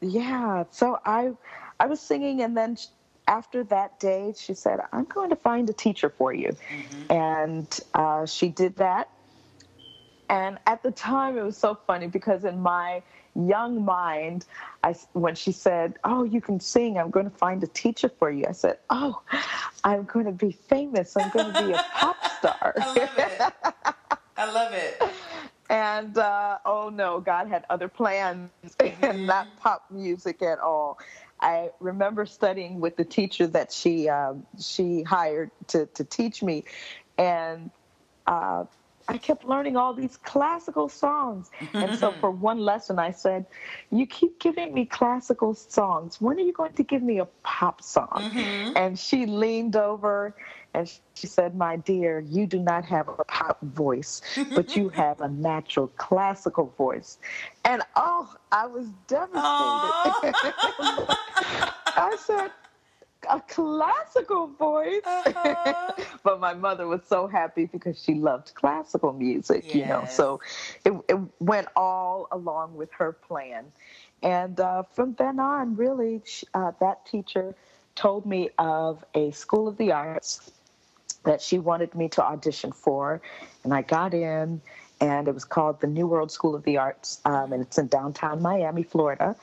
yeah, 0.00 0.64
so 0.70 1.00
I 1.04 1.32
I 1.80 1.86
was 1.86 2.00
singing, 2.00 2.42
and 2.42 2.56
then 2.56 2.76
after 3.26 3.64
that 3.64 3.98
day, 3.98 4.32
she 4.36 4.54
said, 4.54 4.78
"I'm 4.92 5.06
going 5.06 5.30
to 5.30 5.36
find 5.36 5.68
a 5.68 5.72
teacher 5.72 6.10
for 6.10 6.32
you," 6.32 6.56
and 7.10 7.66
uh, 7.94 8.26
she 8.26 8.48
did 8.48 8.76
that. 8.76 9.08
And 10.28 10.58
at 10.66 10.82
the 10.82 10.90
time, 10.90 11.38
it 11.38 11.42
was 11.42 11.56
so 11.56 11.78
funny 11.86 12.06
because 12.08 12.44
in 12.44 12.60
my 12.60 13.02
young 13.34 13.84
mind, 13.84 14.46
I 14.82 14.94
when 15.12 15.34
she 15.34 15.52
said, 15.52 15.98
"Oh, 16.04 16.24
you 16.24 16.40
can 16.40 16.58
sing. 16.58 16.98
I'm 16.98 17.10
going 17.10 17.30
to 17.30 17.36
find 17.36 17.62
a 17.62 17.68
teacher 17.68 18.08
for 18.08 18.30
you," 18.30 18.44
I 18.48 18.52
said, 18.52 18.78
"Oh, 18.90 19.22
I'm 19.84 20.04
going 20.04 20.26
to 20.26 20.32
be 20.32 20.52
famous. 20.52 21.16
I'm 21.16 21.30
going 21.30 21.52
to 21.52 21.62
be 21.62 21.72
a 21.72 21.84
pop 21.94 22.16
star." 22.38 22.74
I 22.76 22.86
love 22.86 23.18
it. 23.18 23.40
I 24.36 24.52
love 24.52 24.72
it. 24.72 25.02
and 25.70 26.16
uh, 26.18 26.58
oh 26.64 26.88
no, 26.88 27.20
God 27.20 27.48
had 27.48 27.64
other 27.70 27.88
plans 27.88 28.50
and 28.80 29.26
not 29.26 29.56
pop 29.56 29.84
music 29.90 30.42
at 30.42 30.58
all. 30.58 30.98
I 31.40 31.70
remember 31.80 32.24
studying 32.26 32.80
with 32.80 32.96
the 32.96 33.04
teacher 33.04 33.46
that 33.48 33.72
she 33.72 34.08
um, 34.08 34.46
she 34.58 35.02
hired 35.02 35.50
to 35.68 35.86
to 35.86 36.04
teach 36.04 36.42
me, 36.42 36.64
and 37.18 37.70
uh, 38.26 38.64
I 39.08 39.18
kept 39.18 39.44
learning 39.44 39.76
all 39.76 39.94
these 39.94 40.16
classical 40.16 40.88
songs. 40.88 41.50
and 41.72 41.98
so 41.98 42.12
for 42.20 42.30
one 42.30 42.58
lesson, 42.58 42.98
I 42.98 43.10
said, 43.10 43.46
You 43.90 44.06
keep 44.06 44.40
giving 44.40 44.74
me 44.74 44.84
classical 44.84 45.54
songs. 45.54 46.20
When 46.20 46.36
are 46.38 46.42
you 46.42 46.52
going 46.52 46.72
to 46.74 46.82
give 46.82 47.02
me 47.02 47.18
a 47.18 47.26
pop 47.42 47.82
song? 47.82 48.08
Mm-hmm. 48.16 48.76
And 48.76 48.98
she 48.98 49.26
leaned 49.26 49.76
over 49.76 50.34
and 50.74 50.90
she 51.14 51.26
said, 51.26 51.56
My 51.56 51.76
dear, 51.76 52.20
you 52.20 52.46
do 52.46 52.58
not 52.58 52.84
have 52.84 53.08
a 53.08 53.24
pop 53.24 53.60
voice, 53.62 54.20
but 54.54 54.76
you 54.76 54.88
have 54.94 55.20
a 55.20 55.28
natural 55.28 55.88
classical 55.96 56.74
voice. 56.76 57.18
And 57.64 57.82
oh, 57.96 58.34
I 58.52 58.66
was 58.66 58.88
devastated. 59.06 59.40
I 61.98 62.16
said, 62.18 62.50
a 63.28 63.40
classical 63.40 64.46
voice. 64.46 65.02
Uh-huh. 65.04 65.92
but 66.22 66.40
my 66.40 66.54
mother 66.54 66.86
was 66.86 67.00
so 67.06 67.26
happy 67.26 67.66
because 67.66 68.02
she 68.02 68.14
loved 68.14 68.54
classical 68.54 69.12
music, 69.12 69.64
yes. 69.66 69.74
you 69.74 69.86
know. 69.86 70.04
So 70.08 70.40
it, 70.84 70.92
it, 71.08 71.18
went 71.40 71.68
all 71.76 72.28
along 72.30 72.76
with 72.76 72.92
her 72.92 73.12
plan. 73.12 73.66
And 74.22 74.58
uh, 74.60 74.84
from 74.84 75.14
then 75.14 75.38
on, 75.40 75.76
really, 75.76 76.22
uh, 76.54 76.72
that 76.80 77.04
teacher 77.06 77.54
told 77.94 78.26
me 78.26 78.50
of 78.58 79.04
a 79.14 79.30
School 79.32 79.68
of 79.68 79.76
the 79.76 79.92
Arts 79.92 80.52
that 81.24 81.42
she 81.42 81.58
wanted 81.58 81.94
me 81.94 82.08
to 82.10 82.22
audition 82.22 82.72
for. 82.72 83.20
And 83.64 83.74
I 83.74 83.82
got 83.82 84.14
in, 84.14 84.60
and 85.00 85.28
it 85.28 85.34
was 85.34 85.44
called 85.44 85.80
the 85.80 85.86
New 85.86 86.06
World 86.06 86.30
School 86.30 86.54
of 86.54 86.62
the 86.62 86.78
Arts, 86.78 87.20
um, 87.24 87.52
and 87.52 87.62
it's 87.62 87.78
in 87.78 87.88
downtown 87.88 88.40
Miami, 88.40 88.82
Florida. 88.82 89.36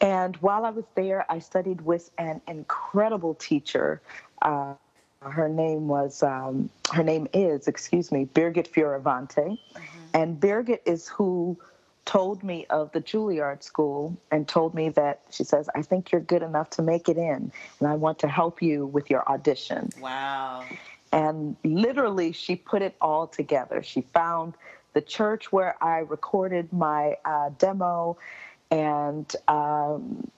And 0.00 0.36
while 0.36 0.64
I 0.64 0.70
was 0.70 0.84
there, 0.94 1.30
I 1.30 1.38
studied 1.38 1.82
with 1.82 2.10
an 2.18 2.40
incredible 2.48 3.34
teacher. 3.34 4.00
Uh, 4.40 4.74
her 5.22 5.48
name 5.48 5.88
was, 5.88 6.22
um, 6.22 6.70
her 6.92 7.02
name 7.02 7.28
is, 7.34 7.68
excuse 7.68 8.10
me, 8.10 8.26
Birgit 8.34 8.68
Fioravante. 8.68 9.36
Mm-hmm. 9.36 9.82
And 10.14 10.40
Birgit 10.40 10.80
is 10.86 11.06
who 11.06 11.58
told 12.06 12.42
me 12.42 12.66
of 12.70 12.90
the 12.92 13.00
Juilliard 13.00 13.62
School 13.62 14.16
and 14.30 14.48
told 14.48 14.74
me 14.74 14.88
that 14.88 15.20
she 15.30 15.44
says, 15.44 15.68
I 15.74 15.82
think 15.82 16.10
you're 16.10 16.22
good 16.22 16.42
enough 16.42 16.70
to 16.70 16.82
make 16.82 17.08
it 17.08 17.18
in, 17.18 17.52
and 17.78 17.88
I 17.88 17.94
want 17.94 18.18
to 18.20 18.28
help 18.28 18.62
you 18.62 18.86
with 18.86 19.10
your 19.10 19.28
audition. 19.28 19.90
Wow. 20.00 20.64
And 21.12 21.56
literally, 21.62 22.32
she 22.32 22.56
put 22.56 22.82
it 22.82 22.96
all 23.00 23.26
together. 23.26 23.82
She 23.82 24.00
found 24.14 24.54
the 24.92 25.00
church 25.00 25.52
where 25.52 25.76
I 25.84 25.98
recorded 25.98 26.72
my 26.72 27.16
uh, 27.24 27.50
demo 27.58 28.16
and 28.70 29.34
um, 29.48 30.30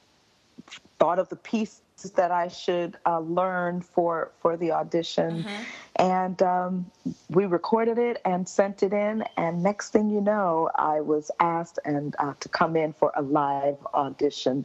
thought 0.99 1.19
of 1.19 1.29
the 1.29 1.37
pieces 1.37 1.83
that 2.15 2.31
I 2.31 2.49
should 2.49 2.97
uh, 3.07 3.21
learn 3.21 3.81
for 3.81 4.33
for 4.41 4.57
the 4.57 4.73
audition, 4.73 5.45
mm-hmm. 5.45 5.63
and 5.97 6.43
um, 6.43 6.91
we 7.29 7.47
recorded 7.47 7.99
it 7.99 8.21
and 8.25 8.49
sent 8.49 8.83
it 8.83 8.93
in. 8.93 9.25
And 9.37 9.63
next 9.63 9.91
thing 9.91 10.11
you 10.11 10.21
know, 10.21 10.71
I 10.75 11.01
was 11.01 11.31
asked 11.41 11.79
and 11.85 12.17
uh, 12.19 12.35
to 12.41 12.49
come 12.49 12.77
in 12.77 12.93
for 12.93 13.13
a 13.17 13.23
live 13.23 13.79
audition. 13.95 14.65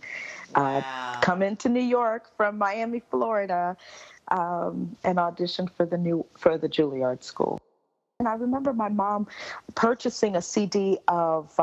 Uh, 0.56 0.82
wow. 0.84 1.13
Uh, 1.15 1.19
come 1.21 1.41
into 1.41 1.69
New 1.69 1.88
York 1.99 2.32
from 2.38 2.58
Miami, 2.58 3.01
Florida, 3.12 3.77
um, 4.30 4.95
and 5.03 5.19
audition 5.19 5.67
for 5.67 5.86
the 5.86 5.97
new 5.97 6.25
for 6.36 6.58
the 6.58 6.67
Juilliard 6.67 7.23
School. 7.23 7.60
And 8.19 8.27
I 8.27 8.34
remember 8.34 8.73
my 8.73 8.89
mom 8.89 9.27
purchasing 9.75 10.36
a 10.36 10.41
CD 10.41 10.97
of 11.08 11.53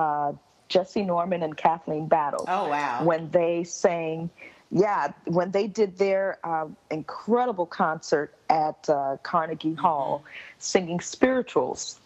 Jessye 0.74 1.06
Norman 1.06 1.42
and 1.42 1.56
Kathleen 1.56 2.08
Battle. 2.08 2.44
Oh 2.48 2.68
wow! 2.68 3.04
When 3.04 3.30
they 3.30 3.62
sang, 3.62 4.28
yeah, 4.72 5.12
when 5.26 5.52
they 5.52 5.68
did 5.68 5.98
their 5.98 6.38
uh, 6.42 6.66
incredible 6.90 7.66
concert 7.66 8.34
at 8.50 8.88
uh, 8.88 9.18
Carnegie 9.22 9.70
mm-hmm. 9.70 9.80
Hall, 9.80 10.24
singing 10.58 10.98
spirituals, 10.98 12.00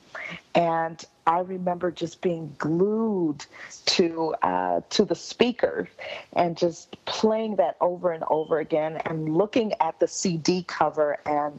and 0.55 1.03
I 1.27 1.39
remember 1.41 1.91
just 1.91 2.21
being 2.21 2.55
glued 2.59 3.47
to 3.87 4.35
uh, 4.43 4.83
to 4.91 5.05
the 5.07 5.15
speaker 5.15 5.89
and 6.35 6.55
just 6.55 7.03
playing 7.07 7.57
that 7.57 7.77
over 7.81 8.13
and 8.13 8.25
over 8.29 8.59
again, 8.59 8.99
and 9.07 9.35
looking 9.35 9.73
at 9.81 9.99
the 9.99 10.09
CD 10.09 10.63
cover 10.69 11.19
and 11.25 11.59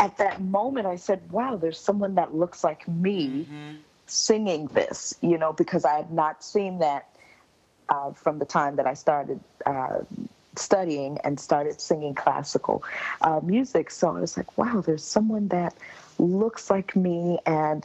at 0.00 0.16
that 0.18 0.40
moment 0.40 0.86
I 0.86 0.94
said, 0.94 1.20
wow, 1.32 1.56
there's 1.56 1.78
someone 1.78 2.14
that 2.16 2.32
looks 2.32 2.62
like 2.62 2.86
me 2.86 3.28
mm-hmm 3.28 3.76
singing 4.10 4.66
this, 4.68 5.14
you 5.20 5.38
know, 5.38 5.52
because 5.52 5.84
I 5.84 5.96
had 5.96 6.12
not 6.12 6.42
seen 6.42 6.78
that 6.78 7.08
uh, 7.88 8.12
from 8.12 8.38
the 8.38 8.44
time 8.44 8.76
that 8.76 8.86
I 8.86 8.94
started 8.94 9.40
uh, 9.66 10.00
studying 10.56 11.18
and 11.24 11.38
started 11.38 11.80
singing 11.80 12.14
classical 12.14 12.82
uh, 13.22 13.40
music. 13.42 13.90
So 13.90 14.16
I 14.16 14.20
was 14.20 14.36
like, 14.36 14.58
wow, 14.58 14.80
there's 14.80 15.04
someone 15.04 15.48
that 15.48 15.74
looks 16.18 16.70
like 16.70 16.96
me 16.96 17.38
and 17.46 17.84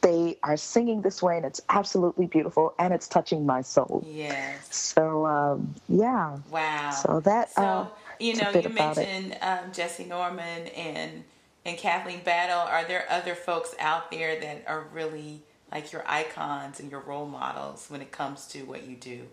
they 0.00 0.36
are 0.42 0.56
singing 0.56 1.00
this 1.02 1.22
way 1.22 1.36
and 1.36 1.46
it's 1.46 1.60
absolutely 1.70 2.26
beautiful 2.26 2.74
and 2.78 2.92
it's 2.92 3.08
touching 3.08 3.46
my 3.46 3.62
soul. 3.62 4.06
Yes. 4.14 4.68
So, 4.74 5.26
um, 5.26 5.74
yeah. 5.88 6.38
Wow. 6.50 6.90
So 6.90 7.20
that, 7.20 7.50
so, 7.50 7.62
uh, 7.62 7.86
you 8.18 8.34
know, 8.34 8.50
you 8.50 8.68
mentioned 8.68 9.36
um, 9.40 9.70
Jessye 9.72 10.06
Norman 10.06 10.68
and 10.68 11.24
and 11.64 11.78
Kathleen 11.78 12.20
Battle, 12.22 12.58
are 12.58 12.84
there 12.84 13.06
other 13.10 13.34
folks 13.34 13.74
out 13.78 14.10
there 14.10 14.38
that 14.40 14.64
are 14.66 14.86
really 14.92 15.42
like 15.72 15.92
your 15.92 16.04
icons 16.06 16.78
and 16.78 16.90
your 16.90 17.00
role 17.00 17.26
models 17.26 17.86
when 17.88 18.00
it 18.00 18.12
comes 18.12 18.46
to 18.48 18.62
what 18.64 18.86
you 18.86 18.96
do? 18.96 19.26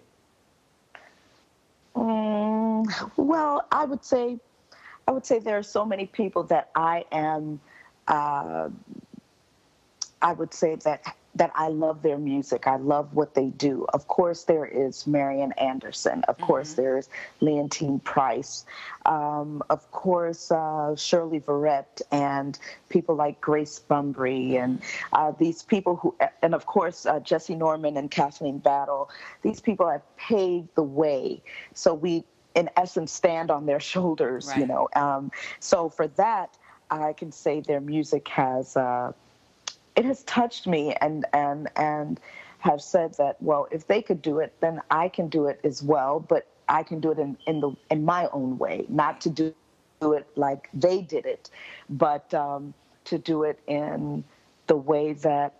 Um, 1.95 2.85
well, 3.17 3.65
I 3.71 3.85
would 3.85 4.03
say, 4.03 4.39
I 5.07 5.11
would 5.11 5.25
say 5.25 5.39
there 5.39 5.57
are 5.57 5.63
so 5.63 5.85
many 5.85 6.05
people 6.05 6.43
that 6.43 6.69
I 6.75 7.05
am. 7.11 7.59
Uh, 8.07 8.69
I 10.21 10.33
would 10.33 10.53
say 10.53 10.75
that 10.75 11.15
that 11.35 11.51
I 11.55 11.69
love 11.69 12.01
their 12.01 12.17
music. 12.17 12.67
I 12.67 12.75
love 12.75 13.13
what 13.13 13.35
they 13.35 13.47
do. 13.47 13.85
Of 13.93 14.07
course, 14.07 14.43
there 14.43 14.65
is 14.65 15.07
Marian 15.07 15.53
Anderson. 15.53 16.23
Of 16.27 16.35
mm-hmm. 16.35 16.45
course, 16.45 16.73
there's 16.73 17.09
Leontyne 17.41 18.03
Price. 18.03 18.65
Um, 19.05 19.63
of 19.69 19.89
course, 19.91 20.51
uh, 20.51 20.95
Shirley 20.95 21.39
Verrett 21.39 22.01
and 22.11 22.59
people 22.89 23.15
like 23.15 23.39
Grace 23.39 23.81
Bumbry 23.89 24.61
and 24.61 24.81
uh, 25.13 25.31
these 25.39 25.63
people 25.63 25.95
who, 25.95 26.15
and 26.41 26.53
of 26.53 26.65
course, 26.65 27.05
uh, 27.05 27.19
Jessye 27.19 27.57
Norman 27.57 27.97
and 27.97 28.11
Kathleen 28.11 28.57
Battle. 28.57 29.09
These 29.41 29.61
people 29.61 29.89
have 29.89 30.03
paved 30.17 30.69
the 30.75 30.83
way. 30.83 31.41
So 31.73 31.93
we, 31.93 32.25
in 32.55 32.69
essence, 32.75 33.11
stand 33.11 33.49
on 33.51 33.65
their 33.65 33.79
shoulders, 33.79 34.47
right. 34.47 34.59
you 34.59 34.67
know. 34.67 34.89
Um, 34.95 35.31
so 35.59 35.87
for 35.87 36.07
that, 36.09 36.57
I 36.89 37.13
can 37.13 37.31
say 37.31 37.61
their 37.61 37.79
music 37.79 38.27
has 38.27 38.75
uh, 38.75 39.13
it 39.95 40.05
has 40.05 40.23
touched 40.23 40.67
me 40.67 40.93
and 41.01 41.25
and 41.33 41.69
and 41.75 42.19
have 42.59 42.81
said 42.81 43.13
that 43.17 43.41
well 43.41 43.67
if 43.71 43.87
they 43.87 44.01
could 44.01 44.21
do 44.21 44.39
it 44.39 44.53
then 44.61 44.81
I 44.89 45.09
can 45.09 45.27
do 45.27 45.47
it 45.47 45.59
as 45.63 45.81
well 45.81 46.19
but 46.19 46.47
I 46.69 46.83
can 46.83 46.99
do 46.99 47.11
it 47.11 47.19
in 47.19 47.37
in 47.47 47.59
the 47.59 47.71
in 47.89 48.05
my 48.05 48.27
own 48.31 48.57
way 48.57 48.85
not 48.87 49.21
to 49.21 49.29
do, 49.29 49.53
do 49.99 50.13
it 50.13 50.27
like 50.35 50.69
they 50.73 51.01
did 51.01 51.25
it 51.25 51.49
but 51.89 52.33
um, 52.33 52.73
to 53.05 53.17
do 53.17 53.43
it 53.43 53.59
in 53.67 54.23
the 54.67 54.75
way 54.75 55.13
that 55.13 55.53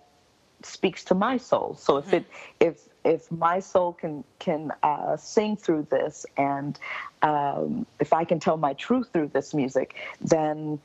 speaks 0.64 1.04
to 1.06 1.16
my 1.16 1.38
soul 1.38 1.76
so 1.76 1.98
if 1.98 2.14
it 2.14 2.24
mm-hmm. 2.24 2.70
if 2.70 2.88
if 3.04 3.32
my 3.32 3.60
soul 3.60 3.94
can 3.94 4.24
can 4.38 4.72
uh, 4.84 5.18
sing 5.18 5.58
through 5.58 5.88
this 5.90 6.26
and 6.38 6.80
um, 7.24 7.86
if 8.00 8.14
I 8.14 8.24
can 8.24 8.40
tell 8.40 8.58
my 8.58 8.74
truth 8.74 9.10
through 9.12 9.30
this 9.30 9.54
music 9.56 9.96
then 10.22 10.80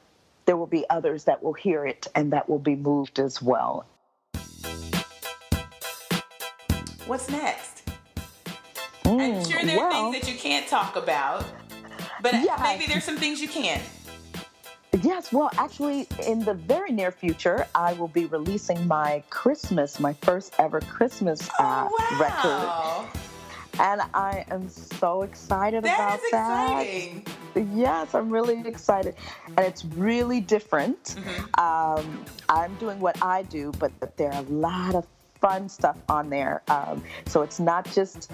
there 0.46 0.56
will 0.56 0.66
be 0.66 0.84
others 0.88 1.24
that 1.24 1.42
will 1.42 1.52
hear 1.52 1.84
it 1.84 2.06
and 2.14 2.32
that 2.32 2.48
will 2.48 2.58
be 2.58 2.76
moved 2.76 3.18
as 3.18 3.42
well. 3.42 3.84
What's 7.06 7.28
next? 7.28 7.82
Mm, 9.04 9.20
I'm 9.20 9.44
sure 9.44 9.62
there 9.62 9.78
are 9.78 9.90
well, 9.90 10.12
things 10.12 10.24
that 10.24 10.32
you 10.32 10.38
can't 10.38 10.66
talk 10.66 10.96
about, 10.96 11.44
but 12.22 12.34
yeah, 12.34 12.58
maybe 12.60 12.86
there's 12.86 13.04
some 13.04 13.16
things 13.16 13.40
you 13.40 13.48
can. 13.48 13.80
Yes, 15.02 15.32
well, 15.32 15.50
actually, 15.58 16.08
in 16.26 16.40
the 16.44 16.54
very 16.54 16.90
near 16.90 17.12
future, 17.12 17.66
I 17.74 17.92
will 17.92 18.08
be 18.08 18.24
releasing 18.24 18.88
my 18.88 19.22
Christmas, 19.30 20.00
my 20.00 20.14
first 20.14 20.54
ever 20.58 20.80
Christmas 20.80 21.48
uh, 21.60 21.86
oh, 21.90 21.96
wow. 21.98 22.18
record 22.18 22.95
and 23.78 24.02
I 24.14 24.44
am 24.50 24.68
so 24.68 25.22
excited 25.22 25.84
that 25.84 25.94
about 25.98 26.20
that. 26.30 26.82
Exciting. 26.82 27.26
Yes, 27.74 28.14
I'm 28.14 28.30
really 28.30 28.60
excited, 28.66 29.14
and 29.48 29.60
it's 29.60 29.84
really 29.84 30.40
different. 30.40 31.02
Mm-hmm. 31.04 31.60
Um, 31.60 32.24
I'm 32.48 32.74
doing 32.76 33.00
what 33.00 33.22
I 33.22 33.42
do, 33.44 33.72
but 33.78 33.92
there 34.16 34.32
are 34.32 34.42
a 34.42 34.46
lot 34.48 34.94
of 34.94 35.06
fun 35.46 35.68
stuff 35.68 35.96
on 36.08 36.28
there. 36.28 36.62
Um, 36.66 37.04
so 37.26 37.42
it's 37.42 37.60
not 37.60 37.84
just 37.92 38.32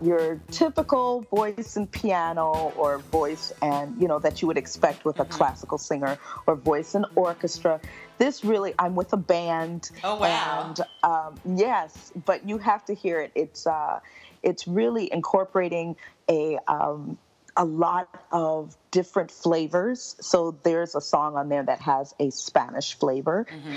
your 0.00 0.40
typical 0.52 1.22
voice 1.22 1.76
and 1.76 1.90
piano 1.90 2.72
or 2.76 2.98
voice 2.98 3.52
and 3.62 4.00
you 4.00 4.06
know 4.06 4.20
that 4.20 4.40
you 4.40 4.46
would 4.48 4.58
expect 4.58 5.04
with 5.04 5.18
a 5.18 5.24
mm-hmm. 5.24 5.32
classical 5.32 5.78
singer 5.78 6.18
or 6.46 6.54
voice 6.54 6.94
and 6.94 7.04
orchestra. 7.16 7.80
This 8.18 8.44
really, 8.44 8.74
I'm 8.78 8.94
with 8.94 9.12
a 9.12 9.16
band. 9.16 9.90
Oh 10.04 10.16
wow! 10.20 10.66
And 10.68 10.80
um, 11.02 11.58
yes, 11.58 12.12
but 12.24 12.48
you 12.48 12.58
have 12.58 12.84
to 12.84 12.94
hear 12.94 13.20
it. 13.20 13.32
It's 13.34 13.66
uh, 13.66 13.98
it's 14.44 14.68
really 14.68 15.12
incorporating 15.12 15.96
a 16.28 16.58
um, 16.68 17.18
a 17.56 17.64
lot 17.64 18.08
of 18.30 18.76
different 18.90 19.30
flavors. 19.30 20.16
So 20.20 20.56
there's 20.62 20.94
a 20.94 21.00
song 21.00 21.36
on 21.36 21.48
there 21.48 21.62
that 21.62 21.80
has 21.80 22.14
a 22.18 22.30
Spanish 22.30 22.94
flavor. 22.94 23.46
Mm-hmm. 23.50 23.76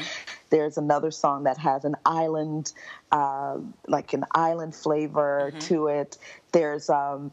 There's 0.50 0.78
another 0.78 1.12
song 1.12 1.44
that 1.44 1.58
has 1.58 1.86
an 1.86 1.96
island, 2.06 2.72
uh, 3.12 3.58
like 3.88 4.14
an 4.14 4.26
island 4.34 4.76
flavor 4.76 5.50
mm-hmm. 5.50 5.60
to 5.60 5.88
it. 5.88 6.18
There's 6.52 6.90
um, 6.90 7.32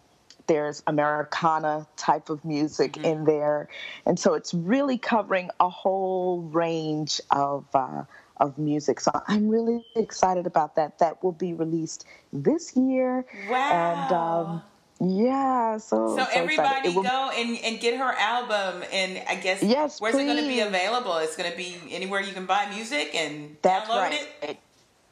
there's 0.48 0.82
Americana 0.86 1.86
type 1.96 2.28
of 2.30 2.44
music 2.44 2.94
mm-hmm. 2.94 3.04
in 3.04 3.24
there, 3.24 3.68
and 4.04 4.18
so 4.18 4.34
it's 4.34 4.52
really 4.52 4.98
covering 4.98 5.50
a 5.60 5.68
whole 5.68 6.42
range 6.42 7.20
of. 7.30 7.66
Uh, 7.74 8.04
of 8.38 8.58
music. 8.58 8.98
So 8.98 9.12
I'm 9.28 9.48
really 9.48 9.84
excited 9.94 10.46
about 10.46 10.74
that. 10.74 10.98
That 10.98 11.22
will 11.22 11.32
be 11.32 11.52
released 11.52 12.04
this 12.32 12.76
year. 12.76 13.24
Wow. 13.48 13.70
And 13.70 14.12
um, 14.12 14.62
yeah, 15.04 15.78
so 15.78 16.16
so, 16.16 16.16
so 16.16 16.26
everybody 16.32 16.90
will, 16.90 17.02
go 17.02 17.30
and, 17.34 17.58
and 17.64 17.80
get 17.80 17.98
her 17.98 18.12
album, 18.12 18.84
and 18.92 19.20
I 19.28 19.34
guess 19.34 19.60
yes, 19.60 20.00
where's 20.00 20.14
please. 20.14 20.22
it 20.22 20.26
going 20.26 20.42
to 20.42 20.48
be 20.48 20.60
available? 20.60 21.16
It's 21.16 21.36
going 21.36 21.50
to 21.50 21.56
be 21.56 21.76
anywhere 21.90 22.20
you 22.20 22.32
can 22.32 22.46
buy 22.46 22.70
music 22.72 23.12
and 23.14 23.56
That's 23.62 23.88
download 23.88 23.96
right. 23.96 24.12
it. 24.12 24.50
it. 24.50 24.58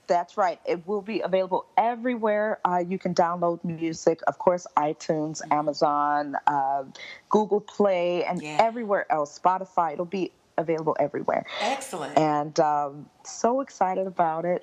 That's 0.07 0.37
right. 0.37 0.61
It 0.65 0.87
will 0.87 1.03
be 1.03 1.21
available 1.21 1.67
everywhere. 1.77 2.61
Uh, 2.65 2.85
you 2.87 2.99
can 2.99 3.15
download 3.15 3.65
music, 3.65 4.21
of 4.29 4.39
course, 4.39 4.67
iTunes. 4.77 5.41
Amazon, 5.51 6.37
uh, 6.47 6.85
Google 7.29 7.61
Play, 7.61 8.25
and 8.25 8.41
yeah. 8.41 8.59
everywhere 8.61 9.11
else. 9.11 9.37
Spotify. 9.39 9.95
It'll 9.95 10.05
be 10.05 10.31
available 10.57 10.97
everywhere. 11.01 11.47
Excellent. 11.61 12.17
And 12.17 12.59
um, 12.61 13.07
so 13.25 13.61
excited 13.61 14.07
about 14.07 14.45
it. 14.45 14.63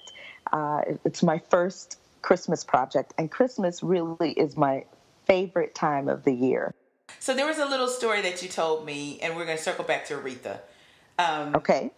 Uh, 0.53 0.81
it. 0.87 0.99
It's 1.03 1.23
my 1.23 1.39
first 1.49 1.99
Christmas 2.21 2.63
project, 2.63 3.13
and 3.17 3.29
Christmas 3.29 3.83
really 3.83 4.31
is 4.31 4.55
my 4.55 4.85
favorite 5.27 5.75
time 5.75 6.07
of 6.07 6.23
the 6.23 6.33
year. 6.33 6.73
So 7.19 7.33
there 7.33 7.45
was 7.45 7.57
a 7.57 7.65
little 7.65 7.87
story 7.87 8.21
that 8.21 8.41
you 8.41 8.49
told 8.49 8.85
me, 8.85 9.19
and 9.21 9.35
we're 9.35 9.45
going 9.45 9.57
to 9.57 9.63
circle 9.63 9.85
back 9.85 10.05
to 10.07 10.15
Aretha. 10.15 10.59
Um, 11.19 11.55
okay. 11.55 11.91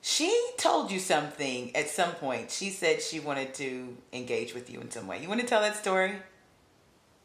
She 0.00 0.34
told 0.56 0.90
you 0.90 0.98
something 0.98 1.74
at 1.74 1.88
some 1.88 2.12
point. 2.12 2.50
She 2.50 2.70
said 2.70 3.02
she 3.02 3.20
wanted 3.20 3.54
to 3.54 3.96
engage 4.12 4.54
with 4.54 4.70
you 4.70 4.80
in 4.80 4.90
some 4.90 5.06
way. 5.06 5.20
You 5.20 5.28
want 5.28 5.40
to 5.40 5.46
tell 5.46 5.60
that 5.60 5.76
story? 5.76 6.14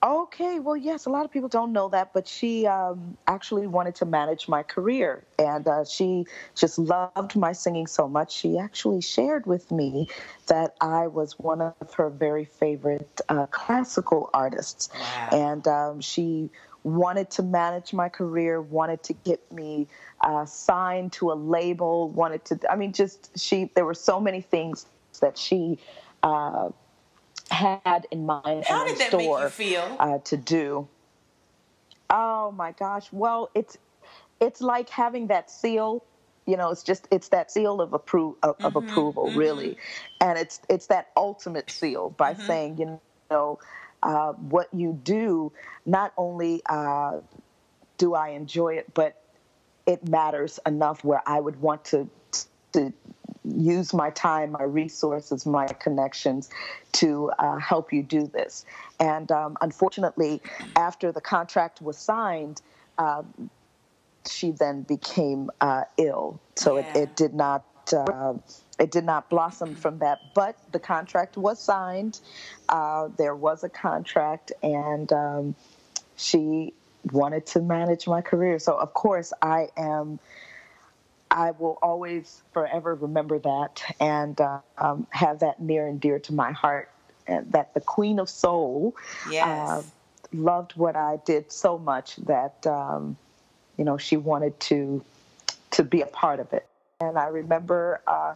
Okay, 0.04 0.60
well, 0.60 0.76
yes, 0.76 1.06
a 1.06 1.10
lot 1.10 1.24
of 1.24 1.32
people 1.32 1.47
don't 1.47 1.72
know 1.72 1.88
that, 1.88 2.12
but 2.12 2.28
she 2.28 2.68
um, 2.68 3.18
actually 3.26 3.68
wanted 3.68 3.95
to 3.95 4.06
manage 4.06 4.49
my 4.49 4.62
career. 4.62 5.24
And 5.39 5.66
uh, 5.66 5.86
she 5.86 6.26
just 6.56 6.78
loved 6.78 7.38
my 7.38 7.54
singing 7.54 7.88
so 7.88 8.10
much. 8.10 8.36
She 8.36 8.58
actually 8.58 8.99
shared 8.99 9.45
with 9.45 9.72
me 9.72 10.10
that 10.47 10.76
I 10.82 11.08
was 11.08 11.39
one 11.39 11.62
of 11.62 11.93
her 11.93 12.10
very 12.10 12.43
favorite 12.43 13.22
uh, 13.30 13.45
classical 13.45 14.30
artists. 14.34 14.89
Wow. 14.93 15.30
And 15.32 15.68
um, 15.70 16.01
she 16.01 16.49
wanted 16.84 17.30
to 17.32 17.43
manage 17.43 17.93
my 17.93 18.10
career, 18.10 18.62
wanted 18.62 19.04
to 19.04 19.14
get 19.14 19.49
me 19.54 19.88
uh, 20.20 20.43
signed 20.43 21.14
to 21.14 21.32
a 21.32 21.34
label, 21.36 22.10
wanted 22.10 22.43
to, 22.43 22.60
I 22.70 22.76
mean, 22.76 22.91
just 22.91 23.39
she, 23.39 23.72
there 23.74 23.86
were 23.86 23.93
so 23.93 24.20
many 24.20 24.41
things 24.41 24.86
that 25.22 25.38
she 25.38 25.80
uh, 26.24 26.72
had 27.54 28.08
in 28.12 28.26
mind 28.26 28.66
How 28.66 28.82
and 28.82 28.91
in 28.91 29.08
store 29.08 29.20
make 29.20 29.43
you 29.43 29.49
feel? 29.49 29.95
Uh, 29.99 30.18
to 30.20 30.38
do. 30.38 30.88
Oh 32.10 32.51
my 32.51 32.72
gosh! 32.74 33.08
Well, 33.12 33.49
it's 33.56 33.78
it's 34.39 34.62
like 34.62 34.89
having 34.89 35.28
that 35.28 35.49
seal. 35.49 36.04
You 36.45 36.58
know, 36.58 36.72
it's 36.72 36.84
just 36.84 37.08
it's 37.10 37.30
that 37.30 37.51
seal 37.51 37.80
of, 37.80 37.91
appro- 37.91 38.36
of, 38.43 38.58
mm-hmm, 38.58 38.66
of 38.66 38.76
approval, 38.76 39.28
mm-hmm. 39.28 39.39
really, 39.39 39.78
and 40.20 40.38
it's 40.38 40.60
it's 40.70 40.88
that 40.88 41.12
ultimate 41.16 41.72
seal 41.72 42.10
by 42.12 42.34
mm-hmm. 42.34 42.45
saying, 42.45 42.78
you 42.78 42.99
know, 43.32 43.60
uh, 44.04 44.34
what 44.34 44.68
you 44.74 44.99
do. 45.04 45.51
Not 45.86 46.14
only 46.18 46.62
uh, 46.66 47.22
do 47.97 48.14
I 48.14 48.30
enjoy 48.30 48.76
it, 48.76 48.93
but 48.93 49.22
it 49.86 50.08
matters 50.08 50.60
enough 50.66 51.04
where 51.04 51.22
I 51.26 51.39
would 51.39 51.60
want 51.62 51.86
to 51.86 52.10
to 52.74 52.93
use 53.46 53.94
my 53.94 54.10
time, 54.12 54.52
my 54.52 54.64
resources, 54.64 55.46
my 55.46 55.68
connections 55.68 56.50
to 56.94 57.32
uh, 57.39 57.58
help 57.58 57.91
you 57.91 58.04
do 58.04 58.28
this. 58.28 58.66
And 59.00 59.32
um, 59.32 59.58
unfortunately, 59.62 60.41
after 60.76 61.12
the 61.12 61.22
contract 61.22 61.82
was 61.82 61.98
signed, 61.98 62.62
uh, 62.98 63.24
she 64.30 64.52
then 64.52 64.84
became 64.84 65.50
uh, 65.62 65.84
ill. 65.98 66.39
So 66.56 66.78
yeah. 66.78 66.89
it, 66.89 66.96
it, 66.96 67.16
did 67.16 67.34
not. 67.34 67.66
Uh, 67.91 68.36
it 68.80 68.91
did 68.91 69.04
not 69.04 69.30
blossom 69.30 69.76
from 69.76 70.00
that, 70.00 70.20
but 70.34 70.58
the 70.72 70.80
contract 70.80 71.38
was 71.38 71.60
signed. 71.60 72.22
Uh, 72.70 73.10
there 73.18 73.36
was 73.36 73.64
a 73.64 73.70
contract, 73.70 74.52
and 74.64 75.12
um, 75.12 75.56
she 76.16 76.74
wanted 77.12 77.46
to 77.48 77.62
manage 77.62 78.08
my 78.08 78.22
career. 78.22 78.58
So, 78.60 78.78
of 78.78 78.94
course, 78.94 79.34
I 79.41 79.68
am 79.78 80.20
I 81.32 81.51
will 81.51 81.80
always 81.82 82.41
forever 82.53 82.95
remember 82.95 83.39
that 83.39 83.84
and 83.99 84.39
uh, 84.39 84.59
um, 84.78 85.07
have 85.09 85.39
that 85.39 85.61
near 85.61 85.88
and 85.88 85.99
dear 85.99 86.19
to 86.19 86.34
my 86.34 86.51
heart. 86.51 86.89
And 87.26 87.51
that 87.53 87.74
the 87.74 87.80
Queen 87.80 88.19
of 88.19 88.30
Soul 88.30 88.95
yes. 89.32 89.47
uh, 89.47 89.84
loved 90.34 90.74
what 90.74 90.95
I 90.95 91.19
did 91.26 91.51
so 91.51 91.78
much 91.78 92.17
that 92.17 92.67
um, 92.67 93.15
you 93.78 93.86
know 93.86 93.97
she 93.97 94.17
wanted 94.17 94.59
to 94.61 95.03
to 95.71 95.84
be 95.84 96.01
a 96.01 96.05
part 96.05 96.39
of 96.39 96.51
it. 96.51 96.67
And 96.99 97.17
I 97.17 97.28
remember 97.28 98.01
uh, 98.07 98.34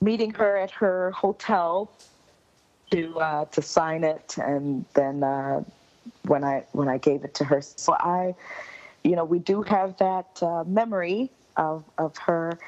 meeting 0.00 0.32
her 0.34 0.56
at 0.58 0.70
her 0.72 1.12
hotel 1.12 1.90
to 2.90 3.18
uh, 3.18 3.44
to 3.46 3.62
sign 3.62 4.04
it, 4.04 4.36
and 4.38 4.84
then 4.94 5.22
uh, 5.22 5.64
when 6.26 6.44
I 6.44 6.64
when 6.72 6.88
I 6.88 6.98
gave 6.98 7.24
it 7.24 7.34
to 7.34 7.44
her, 7.44 7.62
so 7.62 7.94
I, 7.94 8.34
you 9.02 9.16
know, 9.16 9.24
we 9.24 9.38
do 9.38 9.62
have 9.62 9.96
that 9.98 10.42
uh, 10.42 10.64
memory 10.64 11.30
of, 11.56 11.84
of 11.98 12.16
her. 12.18 12.58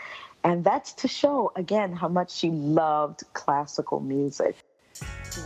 And 0.44 0.62
that's 0.62 0.92
to 0.94 1.08
show, 1.08 1.52
again, 1.56 1.92
how 1.92 2.08
much 2.08 2.30
she 2.32 2.50
loved 2.50 3.24
classical 3.32 4.00
music. 4.00 4.56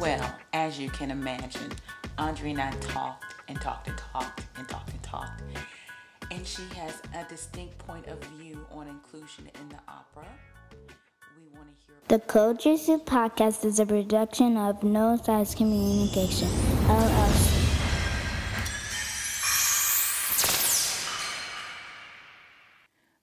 Well, 0.00 0.34
as 0.52 0.78
you 0.78 0.90
can 0.90 1.10
imagine, 1.10 1.72
Audrey 2.18 2.50
and 2.50 2.60
I 2.60 2.70
talked 2.80 3.24
and 3.48 3.60
talked 3.60 3.88
and 3.88 3.96
talked 3.96 4.42
and 4.56 4.68
talked 4.68 4.90
and 4.90 5.02
talked. 5.02 5.42
And 6.30 6.46
she 6.46 6.62
has 6.76 7.00
a 7.14 7.28
distinct 7.28 7.78
point 7.78 8.06
of 8.06 8.22
view 8.24 8.64
on 8.70 8.86
inclusion 8.86 9.50
in 9.60 9.68
the 9.70 9.78
opera. 9.88 10.28
We 11.36 11.56
want 11.56 11.68
to 11.68 11.86
hear. 11.86 11.96
The 12.08 12.20
Culture 12.20 12.76
Soup 12.76 13.04
Podcast 13.04 13.64
is 13.64 13.80
a 13.80 13.86
production 13.86 14.56
of 14.56 14.82
No 14.84 15.16
Silos 15.16 15.54
Communication, 15.54 16.48
LLC. 16.86 17.59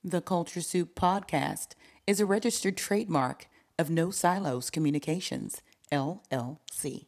The 0.09 0.21
Culture 0.21 0.61
Soup 0.61 0.95
podcast 0.95 1.71
is 2.07 2.21
a 2.21 2.25
registered 2.25 2.77
trademark 2.77 3.49
of 3.77 3.89
No 3.89 4.09
Silos 4.09 4.69
Communications, 4.69 5.61
LLC. 5.91 7.06